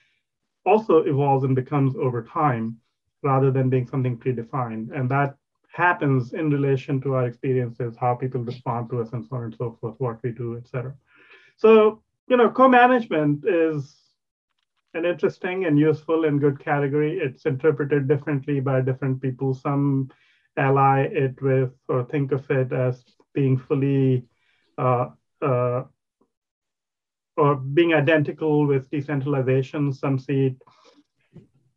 [0.65, 2.77] also evolves and becomes over time
[3.23, 4.93] rather than being something predefined.
[4.97, 5.37] And that
[5.73, 9.55] happens in relation to our experiences, how people respond to us, and so on and
[9.57, 10.95] so forth, what we do, et cetera.
[11.57, 13.97] So, you know, co-management is
[14.95, 17.19] an interesting and useful and good category.
[17.19, 19.55] It's interpreted differently by different people.
[19.55, 20.11] Some
[20.57, 24.25] ally it with or think of it as being fully
[24.79, 25.85] uh, uh,
[27.37, 29.93] or being identical with decentralization.
[29.93, 30.57] Some see it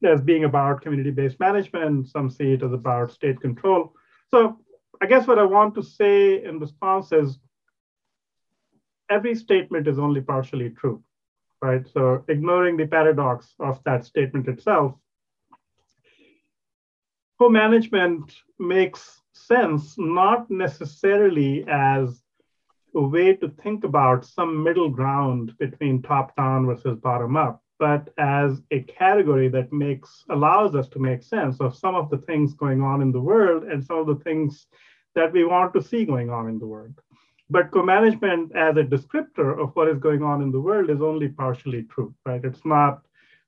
[0.05, 2.07] as being about community-based management.
[2.07, 3.93] Some see it as about state control.
[4.29, 4.59] So
[5.01, 7.39] I guess what I want to say in response is
[9.09, 11.03] every statement is only partially true
[11.63, 11.87] right?
[11.93, 14.95] So ignoring the paradox of that statement itself,
[17.39, 22.21] co-management makes sense not necessarily as
[22.95, 28.09] a way to think about some middle ground between top down versus bottom up, but
[28.17, 32.53] as a category that makes allows us to make sense of some of the things
[32.53, 34.67] going on in the world and some of the things
[35.15, 36.93] that we want to see going on in the world.
[37.49, 41.27] But co-management as a descriptor of what is going on in the world is only
[41.27, 42.43] partially true, right?
[42.43, 43.01] It's not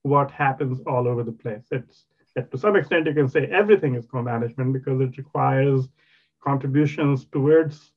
[0.03, 1.67] what happens all over the place.
[1.71, 2.05] It's
[2.51, 5.87] to some extent you can say everything is co-management because it requires
[6.43, 7.91] contributions towards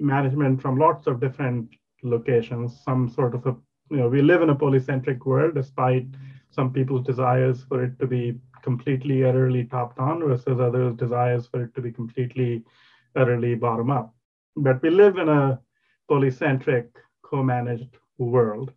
[0.00, 1.70] management from lots of different
[2.02, 2.82] locations.
[2.84, 3.56] Some sort of a
[3.90, 6.06] you know we live in a polycentric world despite
[6.50, 11.62] some people's desires for it to be completely utterly top down versus others desires for
[11.64, 12.62] it to be completely
[13.16, 14.14] utterly bottom up
[14.56, 15.60] but we live in a
[16.10, 16.88] polycentric,
[17.22, 18.72] co-managed world.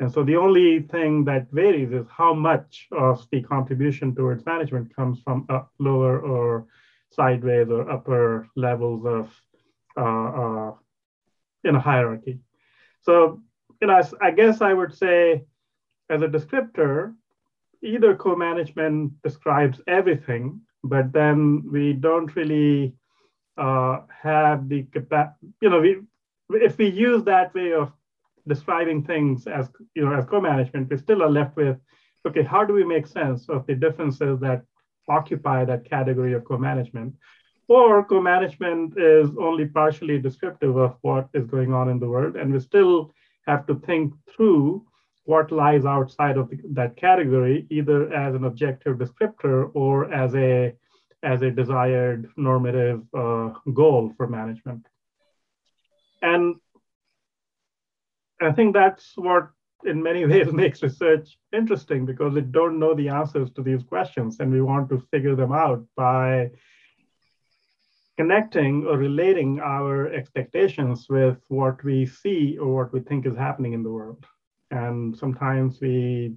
[0.00, 4.94] And so the only thing that varies is how much of the contribution towards management
[4.94, 6.66] comes from up, lower or
[7.10, 9.42] sideways or upper levels of
[9.96, 10.72] uh, uh,
[11.64, 12.40] in a hierarchy.
[13.00, 13.42] So,
[13.80, 15.44] you know, I guess I would say
[16.10, 17.14] as a descriptor,
[17.82, 22.94] either co-management describes everything, but then we don't really
[23.58, 26.00] uh, have the capacity, you know, we,
[26.50, 27.92] if we use that way of
[28.46, 31.76] describing things as, you know, as co-management, we still are left with,
[32.26, 34.62] okay, how do we make sense of the differences that
[35.08, 37.14] occupy that category of co-management?
[37.68, 42.52] Or co-management is only partially descriptive of what is going on in the world, and
[42.52, 43.12] we still
[43.46, 44.84] have to think through
[45.24, 50.74] what lies outside of the, that category, either as an objective descriptor or as a
[51.22, 54.86] as a desired normative uh, goal for management.
[56.22, 56.56] And
[58.40, 59.48] I think that's what,
[59.84, 64.38] in many ways, makes research interesting because we don't know the answers to these questions,
[64.40, 66.50] and we want to figure them out by
[68.16, 73.72] connecting or relating our expectations with what we see or what we think is happening
[73.72, 74.24] in the world.
[74.70, 76.34] And sometimes we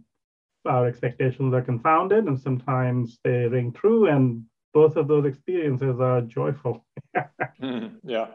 [0.66, 6.22] our expectations are confounded and sometimes they ring true and both of those experiences are
[6.22, 6.86] joyful.
[7.62, 8.28] Mm, yeah.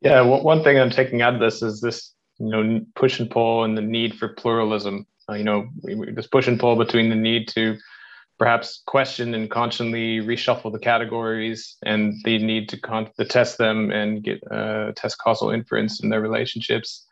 [0.00, 3.64] Yeah one thing i'm taking out of this is this you know push and pull
[3.64, 5.06] and the need for pluralism.
[5.28, 5.68] Uh, you know
[6.14, 7.76] this push and pull between the need to
[8.40, 13.90] perhaps question and constantly reshuffle the categories and the need to, con- to test them
[13.90, 17.06] and get uh, test causal inference in their relationships.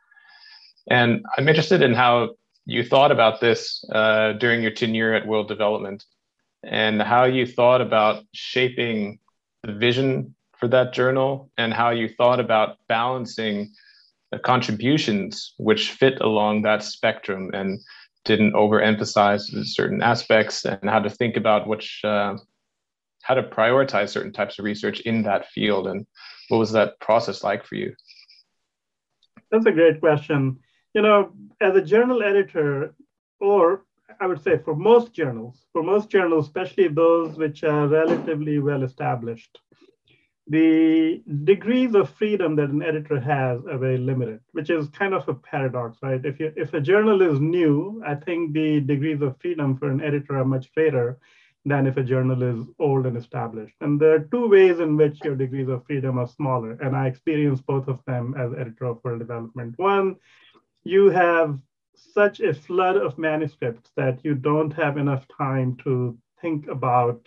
[0.90, 2.30] And I'm interested in how
[2.64, 6.02] you thought about this uh, during your tenure at World Development
[6.64, 9.18] and how you thought about shaping
[9.62, 13.70] the vision for that journal and how you thought about balancing
[14.32, 17.80] the contributions which fit along that spectrum and
[18.28, 22.36] didn't overemphasize certain aspects and how to think about which uh,
[23.22, 26.06] how to prioritize certain types of research in that field and
[26.48, 27.94] what was that process like for you?
[29.50, 30.58] That's a great question.
[30.94, 32.94] You know, as a journal editor,
[33.40, 33.84] or
[34.20, 38.82] I would say for most journals, for most journals, especially those which are relatively well
[38.82, 39.58] established,
[40.48, 45.28] the degrees of freedom that an editor has are very limited, which is kind of
[45.28, 46.24] a paradox, right?
[46.24, 50.00] If you if a journal is new, I think the degrees of freedom for an
[50.00, 51.18] editor are much greater
[51.66, 53.74] than if a journal is old and established.
[53.82, 57.06] And there are two ways in which your degrees of freedom are smaller, and I
[57.08, 59.74] experienced both of them as editor of World Development.
[59.76, 60.16] One
[60.84, 61.58] you have
[61.94, 67.20] such a flood of manuscripts that you don't have enough time to think about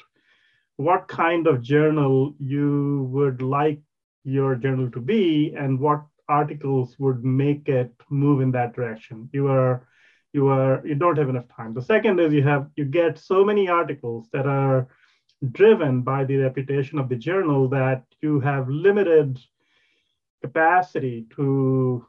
[0.82, 3.80] what kind of journal you would like
[4.24, 9.48] your journal to be and what articles would make it move in that direction you
[9.48, 9.88] are
[10.34, 13.44] you are you don't have enough time the second is you have you get so
[13.44, 14.88] many articles that are
[15.52, 19.40] driven by the reputation of the journal that you have limited
[20.42, 22.06] capacity to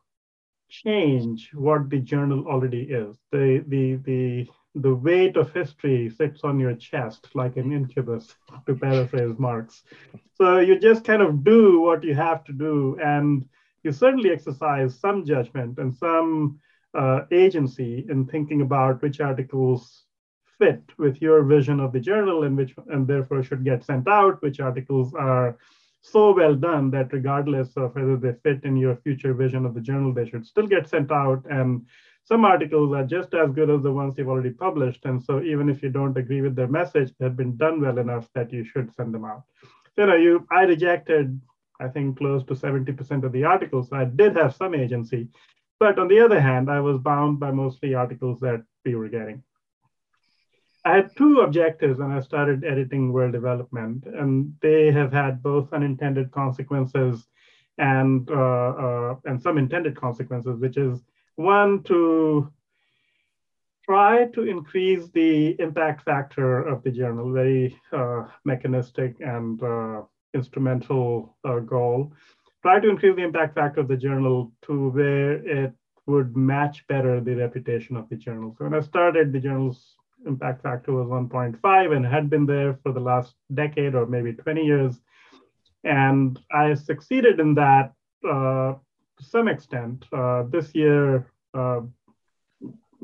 [0.68, 3.16] change what the journal already is.
[3.30, 8.34] The, the, the, the weight of history sits on your chest like an incubus,
[8.66, 9.82] to paraphrase Marx.
[10.34, 13.44] So you just kind of do what you have to do, and
[13.82, 16.58] you certainly exercise some judgment and some
[16.94, 20.04] uh, agency in thinking about which articles
[20.58, 24.40] fit with your vision of the journal and which and therefore should get sent out,
[24.42, 25.58] which articles are
[26.02, 29.80] so well done that regardless of whether they fit in your future vision of the
[29.80, 31.44] journal, they should still get sent out.
[31.48, 31.86] And
[32.24, 35.04] some articles are just as good as the ones you've already published.
[35.04, 38.28] And so even if you don't agree with their message, they've been done well enough
[38.34, 39.42] that you should send them out.
[39.96, 41.40] You know, you I rejected,
[41.80, 43.92] I think, close to 70% of the articles.
[43.92, 45.28] I did have some agency.
[45.80, 49.42] But on the other hand, I was bound by mostly articles that we were getting.
[50.84, 55.72] I had two objectives when I started editing World Development, and they have had both
[55.72, 57.26] unintended consequences
[57.78, 61.02] and uh, uh, and some intended consequences, which is
[61.36, 62.52] one to
[63.84, 70.02] try to increase the impact factor of the journal, very uh, mechanistic and uh,
[70.34, 72.12] instrumental uh, goal.
[72.62, 75.72] Try to increase the impact factor of the journal to where it
[76.06, 78.54] would match better the reputation of the journal.
[78.56, 82.92] So when I started, the journal's impact factor was 1.5 and had been there for
[82.92, 85.00] the last decade or maybe 20 years.
[85.84, 87.92] And I succeeded in that
[88.28, 88.74] uh,
[89.22, 90.04] to some extent.
[90.12, 91.80] Uh, this year, uh,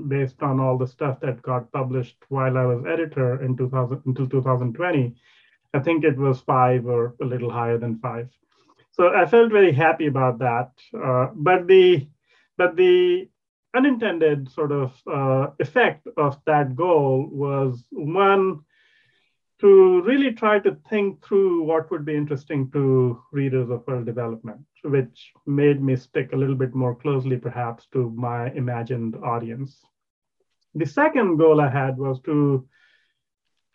[0.08, 4.28] based on all the stuff that got published while I was editor in 2000 until
[4.28, 5.14] 2020,
[5.74, 8.28] I think it was five or a little higher than five.
[8.92, 10.72] So I felt very happy about that.
[10.94, 12.08] Uh, but the
[12.56, 13.28] but the
[13.76, 18.64] unintended sort of uh, effect of that goal was one
[19.60, 24.60] to really try to think through what would be interesting to readers of world development,
[24.82, 29.84] which made me stick a little bit more closely, perhaps, to my imagined audience.
[30.74, 32.66] The second goal I had was to,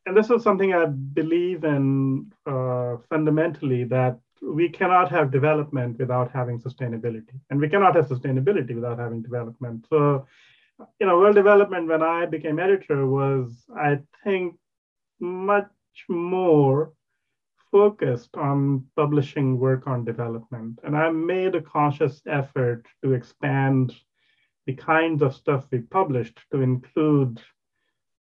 [0.06, 6.32] and this is something I believe in uh, fundamentally, that we cannot have development without
[6.32, 9.86] having sustainability, and we cannot have sustainability without having development.
[9.90, 10.28] So,
[11.00, 14.58] you know, world development when I became editor was, I think,
[15.20, 15.70] much
[16.10, 16.92] more
[17.74, 20.80] focused on publishing work on development.
[20.84, 23.96] And I made a conscious effort to expand
[24.68, 27.42] the kinds of stuff we published to include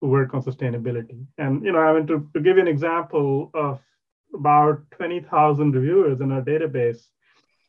[0.01, 1.25] work on sustainability.
[1.39, 3.79] And you know, I mean to, to give you an example of
[4.35, 7.03] about 20,000 reviewers in our database,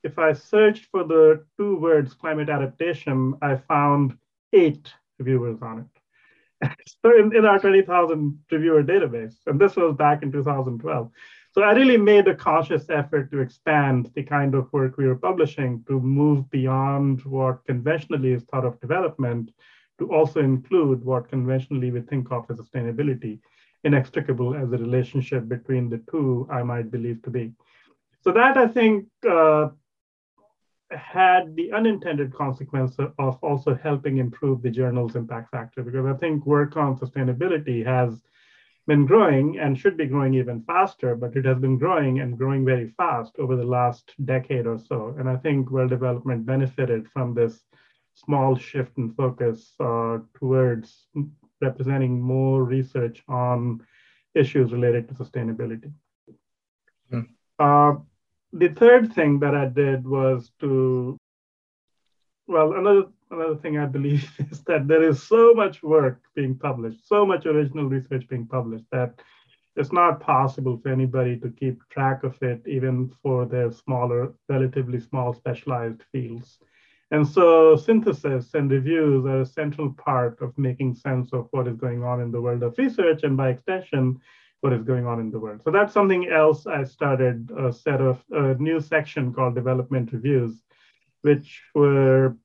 [0.04, 4.18] if I searched for the two words climate adaptation, I found
[4.54, 6.70] eight reviewers on it.
[7.04, 11.12] so in, in our 20,000 reviewer database, and this was back in 2012.
[11.60, 15.18] So I really made a conscious effort to expand the kind of work we were
[15.18, 19.51] publishing to move beyond what conventionally is thought of development
[19.97, 23.41] to also include what conventionally we think of as sustainability,
[23.84, 27.51] inextricable as the relationship between the two I might believe to be.
[28.22, 29.68] So that I think uh,
[30.91, 36.45] had the unintended consequence of also helping improve the journal's impact factor because I think
[36.45, 38.22] work on sustainability has
[38.88, 42.66] been growing and should be growing even faster, but it has been growing and growing
[42.66, 45.16] very fast over the last decade or so.
[45.18, 47.62] And I think world development benefited from this
[48.16, 51.08] small shift in focus uh, towards
[51.62, 53.82] representing more research on
[54.34, 55.92] issues related to sustainability.
[57.12, 57.28] Mm.
[57.60, 58.00] Uh,
[58.54, 61.18] the third thing that I did was to,
[62.48, 67.08] well, another another thing I believe is that there is so much work being published,
[67.08, 69.22] so much original research being published that
[69.76, 75.00] it's not possible for anybody to keep track of it, even for their smaller, relatively
[75.00, 76.60] small specialized fields.
[77.12, 81.78] And so synthesis and reviews are a central part of making sense of what is
[81.78, 84.20] going on in the world of research and by extension,
[84.62, 85.62] what is going on in the world.
[85.64, 90.62] So that's something else I started a set of a new section called development reviews,
[91.22, 92.36] which were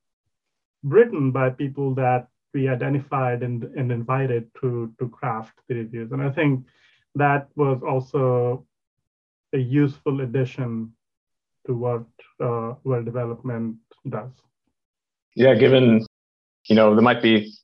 [0.85, 6.13] written by people that we identified and, and invited to, to craft the reviews.
[6.13, 6.65] And I think
[7.17, 8.65] that was also
[9.53, 10.93] a useful addition
[11.67, 12.05] to what
[12.41, 13.77] uh, world development
[14.09, 14.31] does.
[15.35, 16.05] Yeah, given,
[16.67, 17.55] you know, there might be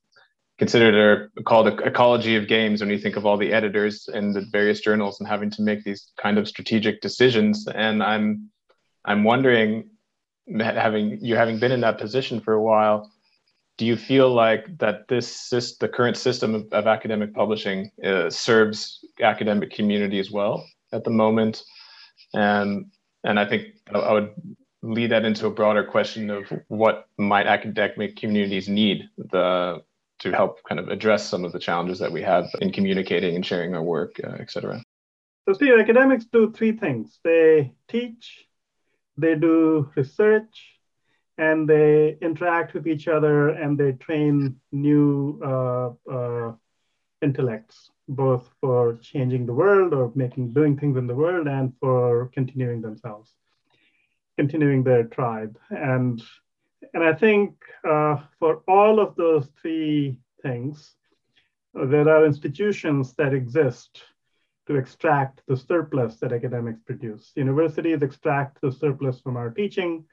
[0.59, 4.45] considered or called ecology of games when you think of all the editors in the
[4.51, 7.67] various journals and having to make these kind of strategic decisions.
[7.69, 8.51] And I'm
[9.05, 9.89] I'm wondering,
[10.59, 13.11] having you having been in that position for a while,
[13.79, 19.05] do you feel like that this the current system of, of academic publishing uh, serves
[19.23, 21.63] academic communities as well at the moment?
[22.35, 22.87] And
[23.25, 24.31] and I think I would
[24.83, 29.83] lead that into a broader question of what might academic communities need the
[30.21, 33.45] to help kind of address some of the challenges that we have in communicating and
[33.45, 34.83] sharing our work, uh, et cetera?
[35.49, 38.47] So, Steve, academics do three things they teach,
[39.17, 40.81] they do research,
[41.41, 46.53] and they interact with each other and they train new uh, uh,
[47.23, 52.31] intellects, both for changing the world or making doing things in the world and for
[52.35, 53.35] continuing themselves,
[54.37, 55.59] continuing their tribe.
[55.71, 56.23] And
[56.93, 57.55] and I think
[57.89, 60.95] uh, for all of those three things,
[61.75, 64.03] there are institutions that exist
[64.71, 67.33] to extract the surplus that academics produce.
[67.35, 70.05] Universities extract the surplus from our teaching,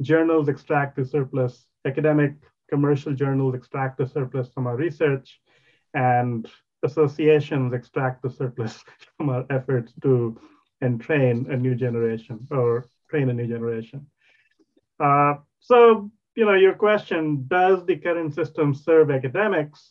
[0.00, 2.32] journals extract the surplus, academic
[2.70, 5.38] commercial journals extract the surplus from our research,
[5.92, 6.48] and
[6.82, 8.82] associations extract the surplus
[9.18, 10.40] from our efforts to
[10.80, 14.06] entrain a new generation or train a new generation.
[14.98, 19.90] Uh, so, you know, your question, does the current system serve academics?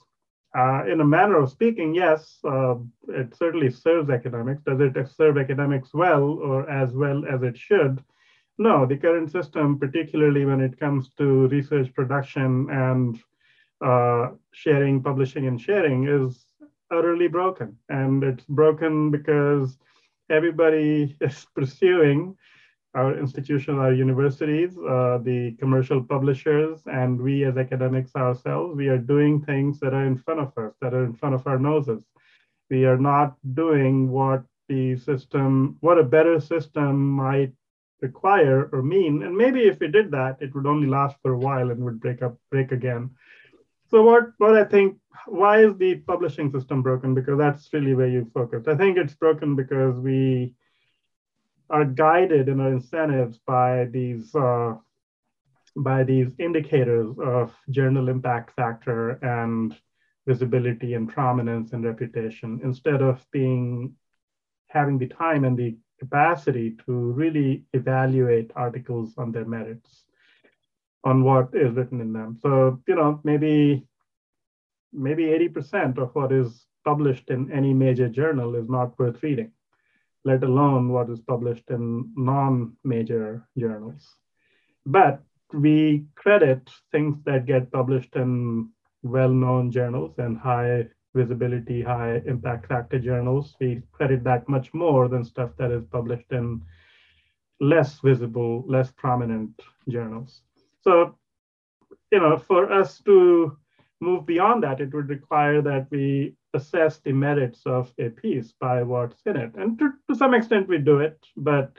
[0.58, 2.76] Uh, in a manner of speaking, yes, uh,
[3.10, 4.64] it certainly serves academics.
[4.64, 8.04] Does it serve academics well or as well as it should?
[8.58, 13.20] No, the current system, particularly when it comes to research production and
[13.80, 16.46] uh, sharing, publishing, and sharing, is
[16.92, 17.78] utterly broken.
[17.88, 19.78] And it's broken because
[20.30, 22.36] everybody is pursuing
[22.96, 28.98] our institutions, our universities, uh, the commercial publishers, and we as academics ourselves, we are
[28.98, 32.04] doing things that are in front of us, that are in front of our noses.
[32.70, 37.54] We are not doing what the system, what a better system might
[38.02, 39.24] require or mean.
[39.24, 42.00] And maybe if we did that, it would only last for a while and would
[42.00, 43.12] break up, break again.
[43.90, 47.14] So what, what I think why is the publishing system broken?
[47.14, 48.68] Because that's really where you focus.
[48.68, 50.54] I think it's broken because we
[51.70, 54.76] are guided in our incentives by these uh,
[55.76, 59.78] by these indicators of journal impact factor and
[60.28, 63.94] visibility and prominence and reputation instead of being
[64.68, 70.06] having the time and the capacity to really evaluate articles on their merits
[71.04, 72.38] on what is written in them.
[72.42, 73.86] So you know maybe
[74.92, 79.52] maybe 80% of what is published in any major journal is not worth reading
[80.26, 84.16] let alone what is published in non-major journals
[84.86, 85.22] but
[85.54, 88.70] we credit things that get published in
[89.04, 93.56] well-known journals and high visibility, high impact factor journals.
[93.60, 96.62] We credit that much more than stuff that is published in
[97.60, 99.60] less visible, less prominent
[99.90, 100.42] journals.
[100.82, 101.16] So,
[102.12, 103.58] you know, for us to
[104.02, 108.84] move beyond that, it would require that we assess the merits of a piece by
[108.84, 109.54] what's in it.
[109.56, 111.72] And to, to some extent, we do it, but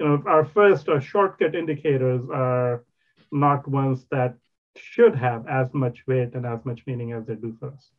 [0.00, 2.84] you know, our first or shortcut indicators are
[3.32, 4.34] not ones that
[4.76, 7.90] should have as much weight and as much meaning as they do for us.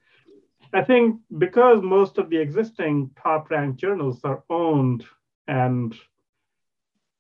[0.74, 5.04] I think because most of the existing top ranked journals are owned
[5.48, 5.96] and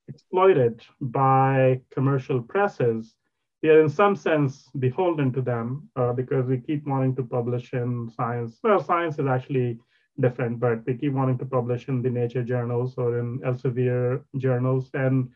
[0.07, 3.15] exploited by commercial presses,
[3.61, 7.73] we are in some sense beholden to them uh, because we keep wanting to publish
[7.73, 8.59] in science.
[8.63, 9.79] Well, science is actually
[10.19, 14.89] different, but we keep wanting to publish in the nature journals or in Elsevier journals.
[14.93, 15.29] And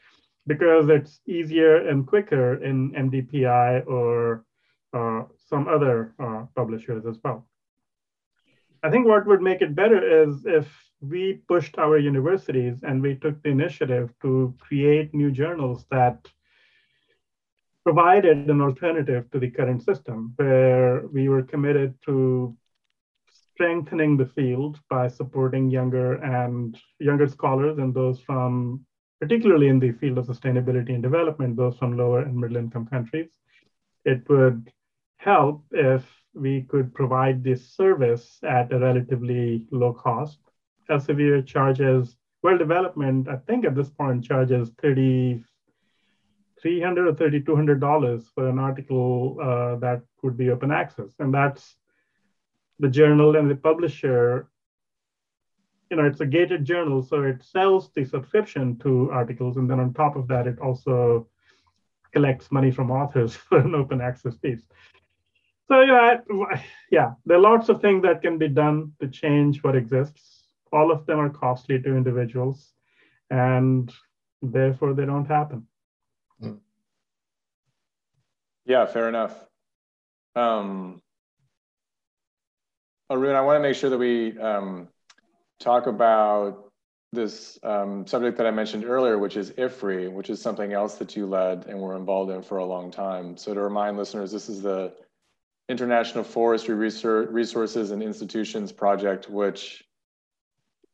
[0.47, 4.45] because it's easier and quicker in MDPI or
[4.93, 7.47] uh, some other uh, publishers as well.
[8.83, 10.67] I think what would make it better is if
[11.01, 16.27] we pushed our universities and we took the initiative to create new journals that
[17.83, 22.55] provided an alternative to the current system, where we were committed to
[23.29, 28.85] strengthening the field by supporting younger and younger scholars and those from
[29.23, 33.29] particularly in the field of sustainability and development, those from lower and middle income countries.
[34.03, 34.69] It would
[35.15, 36.03] help if
[36.33, 40.39] we could provide this service at a relatively low cost.
[40.89, 45.41] Elsevier charges, World Development, I think at this point, charges 30,
[46.63, 51.75] 300 or 3200 dollars for an article uh, that would be open access and that's
[52.79, 54.49] the journal and the publisher
[55.93, 59.79] you know, it's a gated journal, so it sells the subscription to articles, and then
[59.79, 61.27] on top of that, it also
[62.13, 64.63] collects money from authors for an open access piece.
[65.67, 66.17] So yeah,
[66.89, 70.45] yeah, there are lots of things that can be done to change what exists.
[70.71, 72.73] All of them are costly to individuals,
[73.29, 73.93] and
[74.41, 75.67] therefore they don't happen.
[78.65, 79.35] Yeah, fair enough.
[80.35, 81.01] Um,
[83.09, 84.87] Arun, I want to make sure that we um,
[85.59, 86.71] talk about
[87.11, 91.15] this um, subject that I mentioned earlier, which is IFRI, which is something else that
[91.15, 93.37] you led and were involved in for a long time.
[93.37, 94.93] So to remind listeners, this is the
[95.69, 99.83] International Forestry Research, Resources and Institutions Project, which,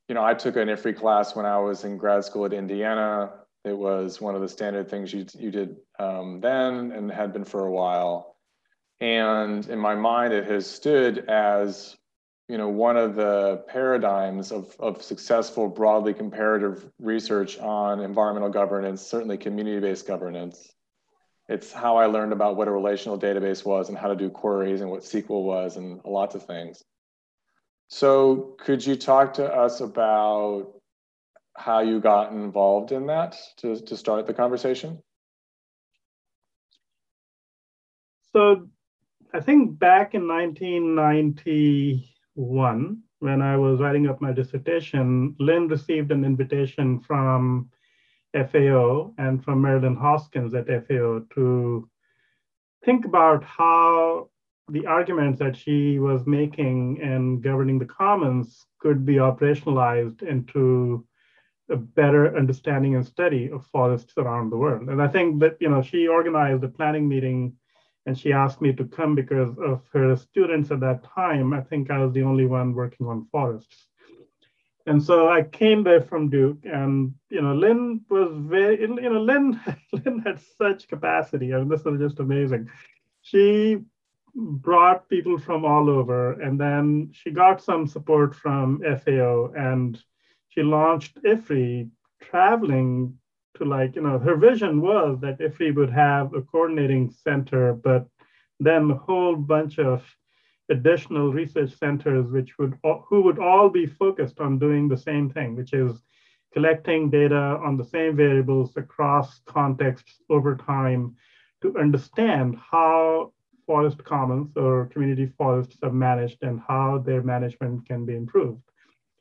[0.10, 3.32] you know, I took an IFRI class when I was in grad school at Indiana.
[3.66, 7.46] It was one of the standard things you, you did um, then and had been
[7.46, 8.36] for a while.
[9.02, 11.98] And in my mind, it has stood as
[12.50, 19.04] you know, one of the paradigms of, of successful broadly comparative research on environmental governance,
[19.04, 20.74] certainly community-based governance.
[21.48, 24.82] It's how I learned about what a relational database was and how to do queries
[24.82, 26.84] and what SQL was and lots of things.
[27.88, 30.74] So could you talk to us about
[31.60, 35.04] how you got involved in that to, to start the conversation?
[38.34, 38.68] So
[39.34, 46.24] I think back in 1991, when I was writing up my dissertation, Lin received an
[46.24, 47.70] invitation from
[48.34, 51.90] FAO and from Marilyn Hoskins at FAO to
[52.86, 54.30] think about how
[54.70, 61.06] the arguments that she was making in governing the commons could be operationalized into
[61.70, 64.90] a better understanding and study of forests around the world.
[64.90, 67.54] And I think that, you know, she organized a planning meeting
[68.06, 71.54] and she asked me to come because of her students at that time.
[71.54, 73.90] I think I was the only one working on forests.
[74.86, 79.22] And so I came there from Duke, and you know, Lin was very, you know,
[79.22, 79.60] Lin,
[79.94, 81.54] Lin had such capacity.
[81.54, 82.72] I mean, this was just amazing.
[83.22, 83.78] She
[84.34, 90.02] brought people from all over, and then she got some support from FAO, and
[90.50, 91.90] she launched IFRI,
[92.22, 93.18] traveling
[93.56, 98.08] to like, you know, her vision was that IFRI would have a coordinating center, but
[98.60, 100.04] then a whole bunch of
[100.70, 102.78] additional research centers which would
[103.08, 106.04] who would all be focused on doing the same thing, which is
[106.54, 111.16] collecting data on the same variables across contexts over time
[111.62, 113.32] to understand how
[113.66, 118.62] forest commons or community forests are managed and how their management can be improved.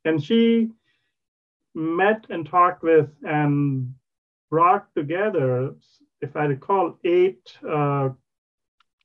[0.04, 0.70] And she
[1.74, 3.94] met and talked with and
[4.50, 5.74] brought together,
[6.20, 8.10] if I recall, eight uh,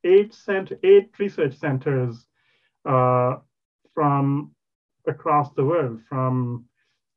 [0.04, 2.26] eight cent eight research centers
[2.86, 3.36] uh,
[3.94, 4.52] from
[5.08, 6.66] across the world, from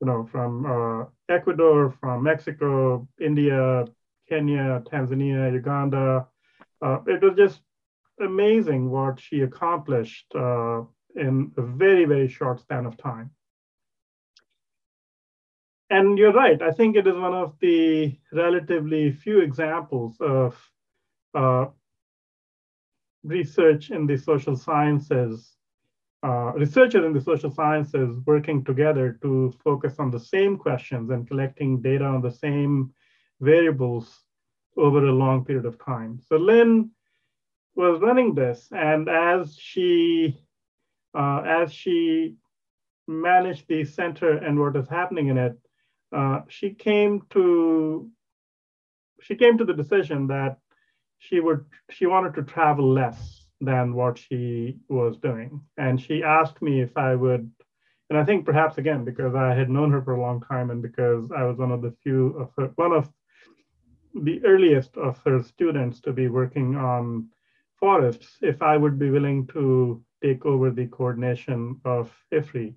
[0.01, 3.86] you know from uh, Ecuador, from Mexico, India,
[4.28, 6.26] Kenya, Tanzania, Uganda.
[6.82, 7.61] Uh, it was just
[8.20, 10.82] amazing what she accomplished uh,
[11.14, 13.30] in a very very short span of time.
[15.89, 16.61] And you're right.
[16.62, 20.57] I think it is one of the relatively few examples of
[21.34, 21.66] uh,
[23.22, 25.57] research in the social sciences,
[26.24, 31.28] uh, researchers in the social sciences working together to focus on the same questions and
[31.28, 32.93] collecting data on the same
[33.41, 34.24] variables
[34.76, 36.20] over a long period of time.
[36.28, 36.91] So Lin
[37.76, 40.37] was running this, and as she
[41.14, 42.37] uh, as she
[43.07, 45.57] managed the center and what is happening in it,
[46.16, 48.10] uh, she came to
[49.20, 50.58] she came to the decision that
[51.18, 55.60] she would she wanted to travel less than what she was doing.
[55.76, 57.50] And she asked me if i would
[58.08, 60.82] and i think perhaps again because i had known her for a long time and
[60.82, 63.10] because i was one of the few of her one of
[64.22, 67.28] the earliest of her students to be working on
[67.80, 72.74] forests if i would be willing to take over the coordination of IFRI.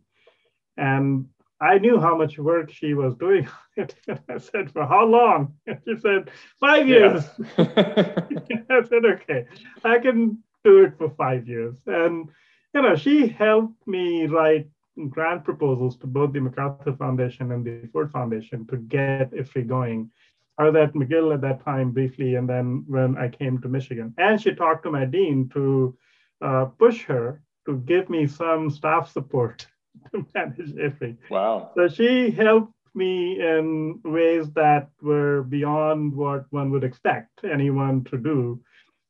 [0.78, 1.28] And
[1.62, 3.48] I knew how much work she was doing.
[3.78, 5.56] I said, for how long?
[5.68, 7.26] And she said, five years.
[7.58, 7.66] Yeah.
[8.70, 9.46] I said, okay,
[9.84, 11.76] I can do it for five years.
[11.86, 12.30] And,
[12.74, 14.68] you know, she helped me write
[15.10, 20.12] grant proposals to both the MacArthur Foundation and the Ford Foundation to get IFRI going.
[20.58, 24.14] I was at McGill at that time briefly, and then when I came to Michigan.
[24.18, 25.98] And she talked to my dean to
[26.42, 29.68] uh, push her to give me some staff support
[30.12, 31.18] to manage IFRI.
[31.30, 31.72] Wow.
[31.76, 38.18] So she helped me in ways that were beyond what one would expect anyone to
[38.18, 38.62] do.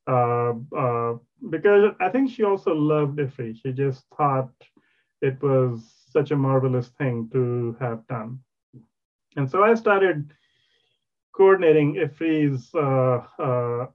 [0.08, 1.14] Uh, uh,
[1.50, 3.58] because I think she also loved IFRI.
[3.62, 4.52] She just thought
[5.22, 8.40] it was such a marvelous thing to have done.
[9.36, 10.34] And so I started
[11.34, 13.88] coordinating IFRI's uh, uh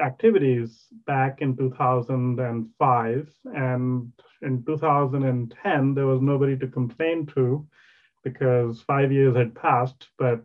[0.00, 3.34] activities back in 2005.
[3.44, 7.66] And in 2010, there was nobody to complain to
[8.24, 10.42] because five years had passed, but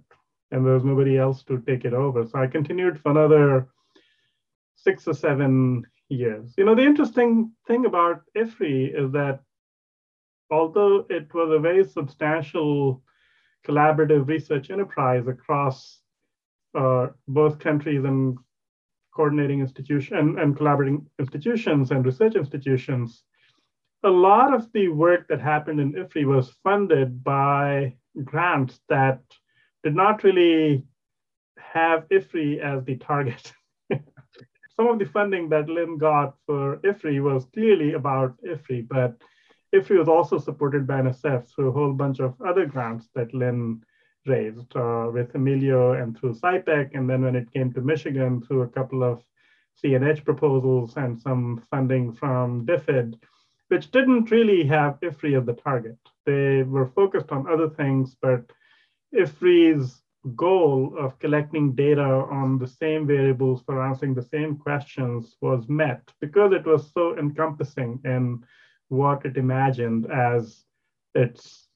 [0.51, 2.25] and there was nobody else to take it over.
[2.27, 3.69] So I continued for another
[4.75, 6.53] six or seven years.
[6.57, 9.39] You know, the interesting thing about IFRI is that
[10.51, 13.01] although it was a very substantial
[13.67, 16.01] collaborative research enterprise across
[16.75, 18.37] uh, both countries and
[19.15, 23.23] coordinating institution and, collaborating institutions and research institutions,
[24.03, 29.21] a lot of the work that happened in IFRI was funded by grants that
[29.83, 30.85] did not really
[31.57, 33.51] have IFRI as the target.
[34.75, 39.21] Some of the funding that Lin got for IFRI was clearly about IFRI, but
[39.73, 43.81] IFRI was also supported by NSF through a whole bunch of other grants that Lin
[44.25, 46.91] raised uh, with Emilio and through CIPEC.
[46.93, 49.23] And then when it came to Michigan, through a couple of
[49.83, 53.15] CNH proposals and some funding from DFID,
[53.69, 55.97] which didn't really have IFRI as the target.
[56.25, 58.43] They were focused on other things, but
[59.13, 60.01] IFRI's
[60.35, 66.01] goal of collecting data on the same variables for answering the same questions was met
[66.21, 68.41] because it was so encompassing in
[68.87, 70.63] what it imagined as
[71.13, 71.67] its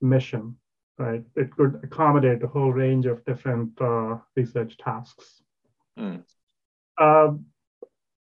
[0.00, 0.56] mission
[0.98, 1.24] right?
[1.36, 5.42] It could accommodate a whole range of different uh, research tasks.
[5.98, 6.22] Mm.
[6.98, 7.32] Uh,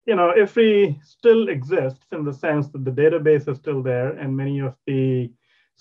[0.06, 4.36] you know, IFRI still exists in the sense that the database is still there and
[4.36, 5.32] many of the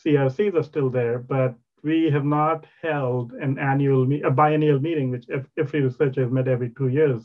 [0.03, 5.27] CRCs are still there, but we have not held an annual, a biennial meeting, which
[5.27, 7.23] IFRI researchers met every two years,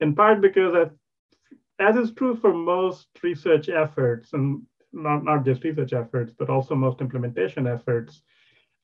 [0.00, 0.90] in part because
[1.78, 6.74] as is true for most research efforts, and not, not just research efforts, but also
[6.74, 8.22] most implementation efforts,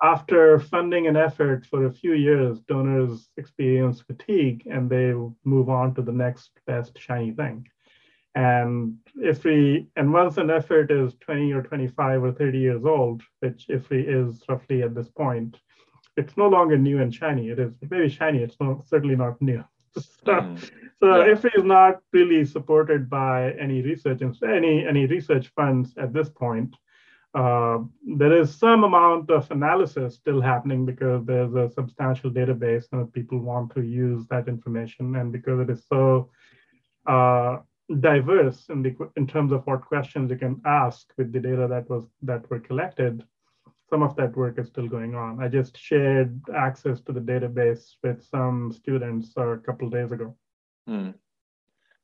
[0.03, 5.95] after funding an effort for a few years, donors experience fatigue and they move on
[5.95, 7.67] to the next best shiny thing.
[8.35, 13.23] And if we, and once an effort is 20 or 25 or 30 years old,
[13.41, 15.59] which IFRI is roughly at this point,
[16.17, 17.51] it's no longer new and shiny.
[17.51, 18.39] It is very shiny.
[18.39, 19.63] It's not, certainly not new.
[19.95, 20.71] so, mm.
[20.99, 21.35] so yeah.
[21.35, 26.75] IFRI is not really supported by any research any any research funds at this point.
[27.35, 27.79] Uh,
[28.19, 33.39] there is some amount of analysis still happening because there's a substantial database and people
[33.39, 36.31] want to use that information, and because it is so
[37.07, 37.57] uh,
[38.01, 41.89] diverse in the in terms of what questions you can ask with the data that
[41.89, 43.25] was that were collected
[43.93, 45.43] some of that work is still going on.
[45.43, 50.35] I just shared access to the database with some students a couple days ago.
[50.87, 51.11] Hmm.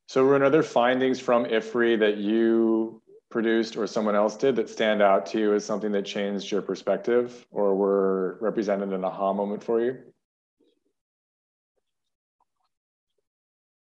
[0.07, 3.01] So, Arun, are there findings from IFRI that you
[3.31, 6.62] produced or someone else did that stand out to you as something that changed your
[6.62, 9.99] perspective or were represented in an aha moment for you?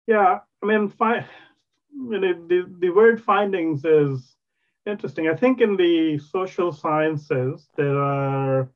[0.07, 1.27] Yeah, I mean, fi-
[1.93, 4.37] the, the word findings is
[4.85, 5.29] interesting.
[5.29, 8.71] I think in the social sciences, there are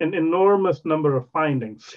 [0.00, 1.94] an enormous number of findings.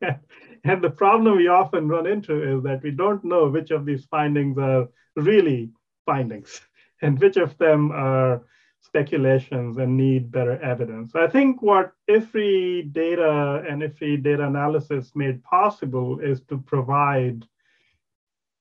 [0.02, 4.04] and the problem we often run into is that we don't know which of these
[4.04, 5.70] findings are really
[6.06, 6.60] findings
[7.02, 8.42] and which of them are
[8.80, 11.14] speculations and need better evidence.
[11.14, 17.46] I think what IFRI data and IFRI data analysis made possible is to provide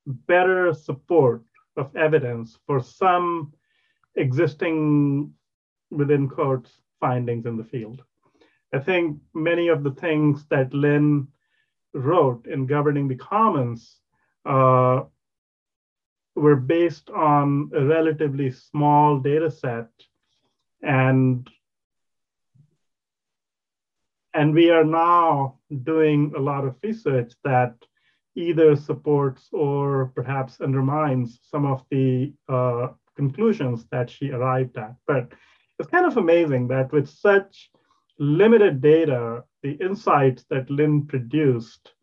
[0.05, 1.43] better support
[1.77, 3.53] of evidence for some
[4.15, 5.33] existing,
[5.89, 8.03] within quotes, findings in the field.
[8.73, 11.27] I think many of the things that Lin
[11.93, 13.97] wrote in governing the commons
[14.45, 15.03] uh,
[16.39, 19.89] were based on a relatively small data set
[20.81, 21.49] and
[24.33, 27.73] and we are now doing a lot of research that
[28.35, 34.95] either supports or perhaps undermines some of the uh, conclusions that she arrived at.
[35.07, 35.33] But
[35.77, 37.69] it's kind of amazing that with such
[38.17, 41.93] limited data, the insights that Lin produced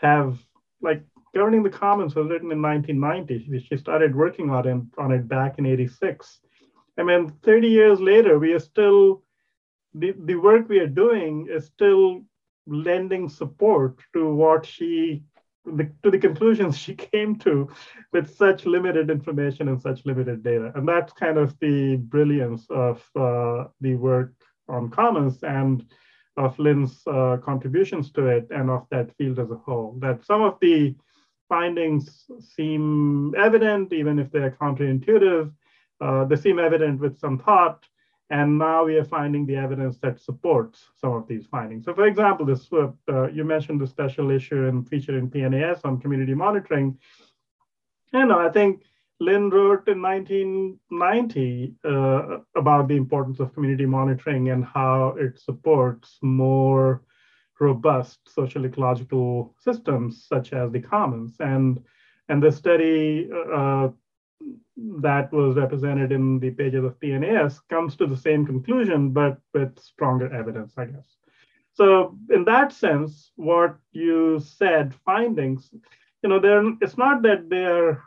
[0.00, 0.38] have,
[0.80, 1.04] like,
[1.36, 3.66] Governing the Commons was written in 1990.
[3.68, 6.40] She started working on it, on it back in 86.
[6.98, 9.22] I mean, 30 years later, we are still,
[9.92, 12.22] the, the work we are doing is still
[12.66, 15.24] lending support to what she
[15.66, 17.68] the, to the conclusions she came to
[18.14, 20.72] with such limited information and such limited data.
[20.74, 24.32] And that's kind of the brilliance of uh, the work
[24.70, 25.84] on commons and
[26.38, 29.98] of Lin's uh, contributions to it and of that field as a whole.
[30.00, 30.94] That some of the
[31.48, 32.24] findings
[32.54, 35.52] seem evident, even if they're counterintuitive.
[36.00, 37.86] Uh, they seem evident with some thought,
[38.30, 41.84] and now we are finding the evidence that supports some of these findings.
[41.84, 46.00] So for example, this uh, you mentioned the special issue and feature in PNAS on
[46.00, 46.98] community monitoring.
[48.12, 48.82] And I think
[49.20, 56.18] Lin wrote in 1990 uh, about the importance of community monitoring and how it supports
[56.20, 57.02] more
[57.58, 61.36] robust social ecological systems such as the commons.
[61.40, 61.82] And,
[62.28, 63.88] and the study uh,
[64.76, 69.78] that was represented in the pages of PNAS comes to the same conclusion, but with
[69.78, 71.16] stronger evidence, I guess.
[71.72, 75.70] So in that sense, what you said, findings,
[76.22, 78.02] you know, they're, it's not that they're,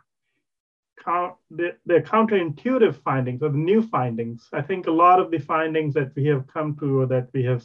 [1.49, 4.49] they're counterintuitive findings or the new findings.
[4.53, 7.43] I think a lot of the findings that we have come to or that we
[7.45, 7.63] have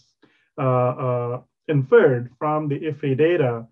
[0.59, 3.67] uh, uh, inferred from the IFRI data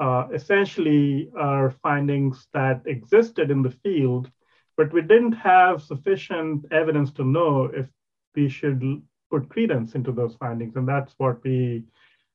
[0.00, 4.30] uh, essentially are findings that existed in the field,
[4.76, 7.86] but we didn't have sufficient evidence to know if
[8.34, 8.82] we should
[9.30, 10.74] put credence into those findings.
[10.76, 11.84] And that's what we,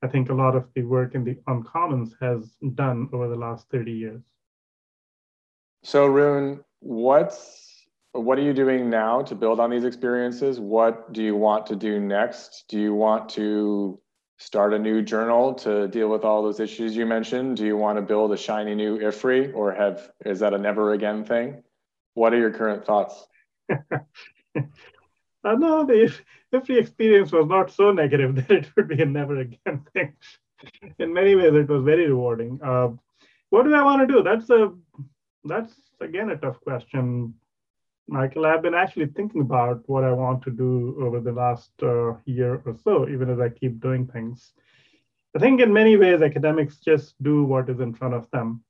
[0.03, 3.67] I think a lot of the work in the uncommons has done over the last
[3.71, 4.21] 30 years.
[5.83, 7.71] So Arun, what's
[8.11, 10.57] what are you doing now to build on these experiences?
[10.57, 12.63] What do you want to do next?
[12.69, 13.99] Do you want to
[14.37, 17.57] start a new journal to deal with all those issues you mentioned?
[17.57, 20.93] Do you want to build a shiny new IFRI or have is that a never
[20.93, 21.63] again thing?
[22.13, 23.27] What are your current thoughts?
[23.69, 23.95] uh,
[25.43, 26.13] no, the
[26.53, 30.13] IFRI experience was not so negative that it would be a never again thing.
[30.99, 32.59] In many ways, it was very rewarding.
[32.63, 32.89] Uh,
[33.49, 34.23] what do I want to do?
[34.23, 34.73] That's a
[35.43, 37.35] that's again a tough question.
[38.07, 42.13] Michael, I've been actually thinking about what I want to do over the last uh,
[42.25, 44.53] year or so, even as I keep doing things.
[45.35, 48.63] I think in many ways, academics just do what is in front of them.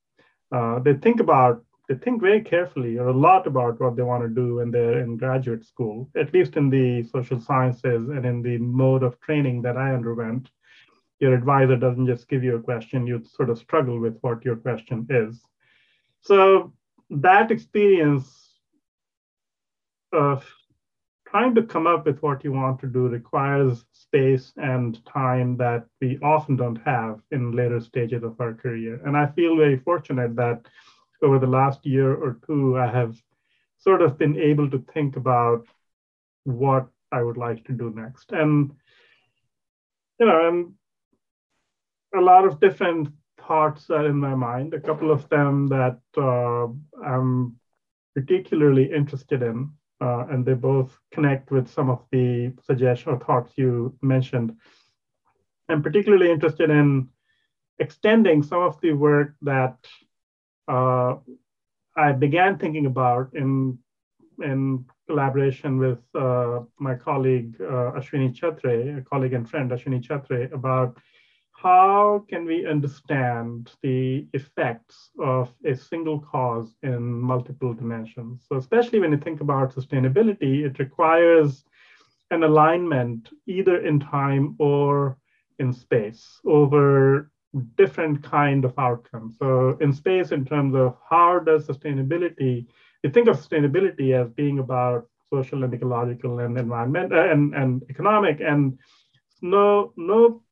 [0.52, 4.24] Uh, they think about, they think very carefully or a lot about what they want
[4.24, 8.42] to do when they're in graduate school, at least in the social sciences and in
[8.42, 10.50] the mode of training that I underwent.
[11.20, 14.56] Your advisor doesn't just give you a question, you sort of struggle with what your
[14.56, 15.42] question is.
[16.22, 16.74] So
[17.10, 18.45] that experience
[20.16, 20.46] of
[21.28, 25.86] trying to come up with what you want to do requires space and time that
[26.00, 29.02] we often don't have in later stages of our career.
[29.06, 30.66] And I feel very fortunate that
[31.22, 33.16] over the last year or two, I have
[33.80, 35.66] sort of been able to think about
[36.46, 38.32] what I would like to do next.
[38.32, 38.72] And,
[40.20, 40.74] you know, and
[42.16, 43.10] a lot of different
[43.46, 46.68] thoughts are in my mind, a couple of them that uh,
[47.04, 47.58] I'm
[48.16, 49.72] particularly interested in
[50.06, 54.56] uh, and they both connect with some of the suggestions or thoughts you mentioned.
[55.68, 57.10] I'm particularly interested in
[57.80, 59.78] extending some of the work that
[60.68, 61.16] uh,
[61.98, 63.80] I began thinking about in,
[64.44, 70.52] in collaboration with uh, my colleague uh, Ashwini Chhatre, a colleague and friend Ashwini Chhatre,
[70.54, 70.98] about
[71.66, 78.46] how can we understand the effects of a single cause in multiple dimensions?
[78.48, 81.66] So, especially when you think about sustainability, it requires
[82.30, 85.18] an alignment either in time or
[85.58, 87.32] in space over
[87.78, 89.38] different kind of outcomes.
[89.40, 92.68] So, in space, in terms of how does sustainability,
[93.02, 97.84] you think of sustainability as being about social and ecological and environment uh, and, and
[97.90, 98.78] economic and
[99.42, 100.45] no no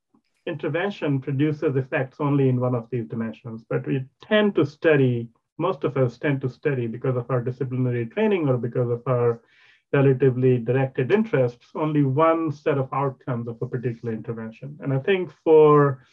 [0.45, 5.83] intervention produces effects only in one of these dimensions, but we tend to study, most
[5.83, 9.41] of us tend to study because of our disciplinary training or because of our
[9.93, 14.77] relatively directed interests, only one set of outcomes of a particular intervention.
[14.81, 16.03] And I think for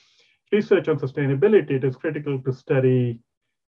[0.53, 3.19] research on sustainability, it is critical to study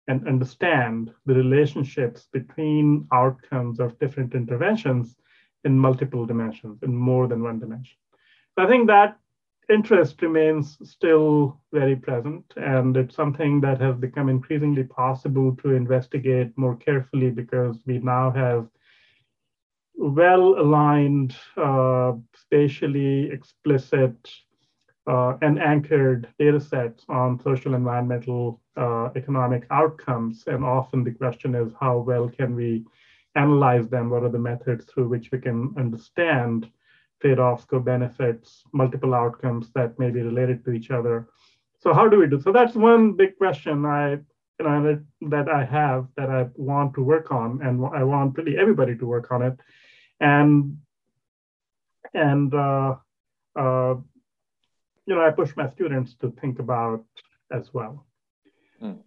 [0.08, 5.16] and understand the relationships between outcomes of different interventions
[5.64, 7.98] in multiple dimensions, in more than one dimension.
[8.58, 9.18] So I think that
[9.70, 16.58] interest remains still very present, and it's something that has become increasingly possible to investigate
[16.58, 18.68] more carefully because we now have
[19.96, 24.16] well aligned, uh, spatially explicit,
[25.08, 30.44] uh, and anchored data sets on social, environmental, uh, economic outcomes.
[30.48, 32.86] And often the question is how well can we
[33.36, 34.10] analyze them?
[34.10, 36.70] What are the methods through which we can understand
[37.22, 41.28] trade-offs, co-benefits, multiple outcomes that may be related to each other.
[41.80, 42.40] So how do we do?
[42.42, 44.20] So that's one big question I
[44.60, 45.00] you know
[45.30, 49.06] that I have that I want to work on, and I want really everybody to
[49.08, 49.58] work on it,
[50.20, 50.78] and
[52.14, 52.96] and uh,
[53.56, 53.96] uh,
[55.06, 57.06] you know I push my students to think about
[57.52, 58.06] as well.
[58.82, 59.00] Mm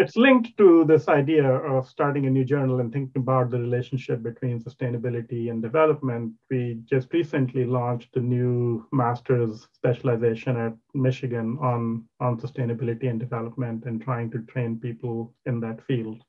[0.00, 4.22] it's linked to this idea of starting a new journal and thinking about the relationship
[4.22, 6.32] between sustainability and development.
[6.48, 13.84] We just recently launched a new master's specialization at Michigan on, on sustainability and development
[13.84, 16.22] and trying to train people in that field.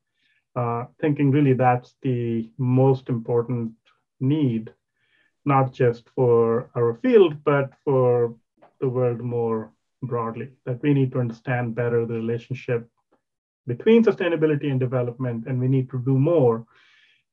[0.53, 3.71] Uh, thinking really that's the most important
[4.19, 4.69] need,
[5.45, 8.35] not just for our field, but for
[8.81, 9.71] the world more
[10.03, 12.90] broadly, that we need to understand better the relationship
[13.73, 16.65] between sustainability and development, and we need to do more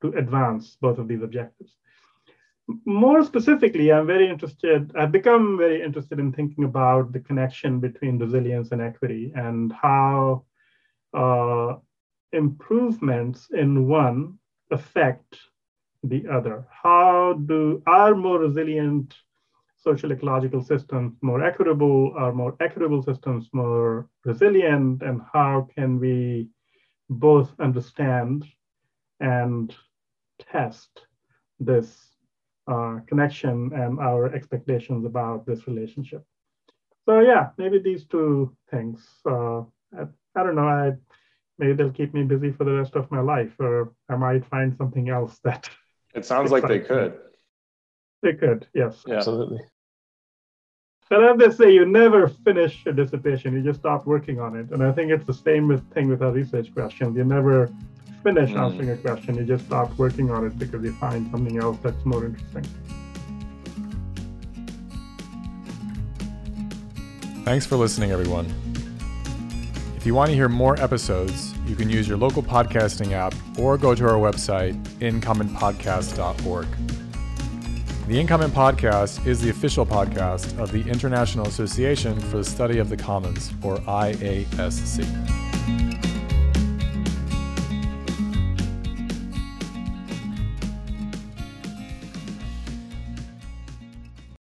[0.03, 1.73] to advance both of these objectives.
[2.85, 8.19] More specifically, I'm very interested, I've become very interested in thinking about the connection between
[8.25, 10.45] resilience and equity and how
[11.23, 11.71] uh,
[12.33, 14.19] improvements in one
[14.71, 15.31] affect
[16.13, 16.57] the other.
[16.85, 19.15] How do our more resilient
[19.81, 26.49] social ecological systems more equitable, are more equitable systems more resilient, and how can we
[27.09, 28.45] both understand
[29.21, 29.75] and
[30.53, 31.07] test
[31.61, 31.97] this
[32.67, 36.23] uh, connection and our expectations about this relationship.
[37.07, 39.07] So yeah, maybe these two things.
[39.25, 39.61] Uh,
[39.97, 40.03] I,
[40.37, 40.69] I, don't know.
[40.69, 40.93] I
[41.59, 44.77] maybe they'll keep me busy for the rest of my life, or I might find
[44.77, 45.71] something else that.
[46.15, 47.19] It sounds like they could.
[48.23, 49.05] They could, yes.
[49.07, 49.17] Yeah.
[49.17, 49.61] Absolutely.
[51.09, 54.71] But as they say, you never finish a dissertation, you just stop working on it.
[54.71, 57.17] And I think it's the same with, thing with our research questions.
[57.17, 57.73] You never
[58.23, 58.59] finish mm.
[58.59, 62.05] answering a question, you just stop working on it because you find something else that's
[62.05, 62.65] more interesting.
[67.45, 68.53] Thanks for listening, everyone.
[69.97, 73.79] If you want to hear more episodes, you can use your local podcasting app or
[73.79, 76.67] go to our website, incommonpodcast.org.
[78.09, 82.89] The In Podcast is the official podcast of the International Association for the Study of
[82.89, 85.38] the Commons, or IASC.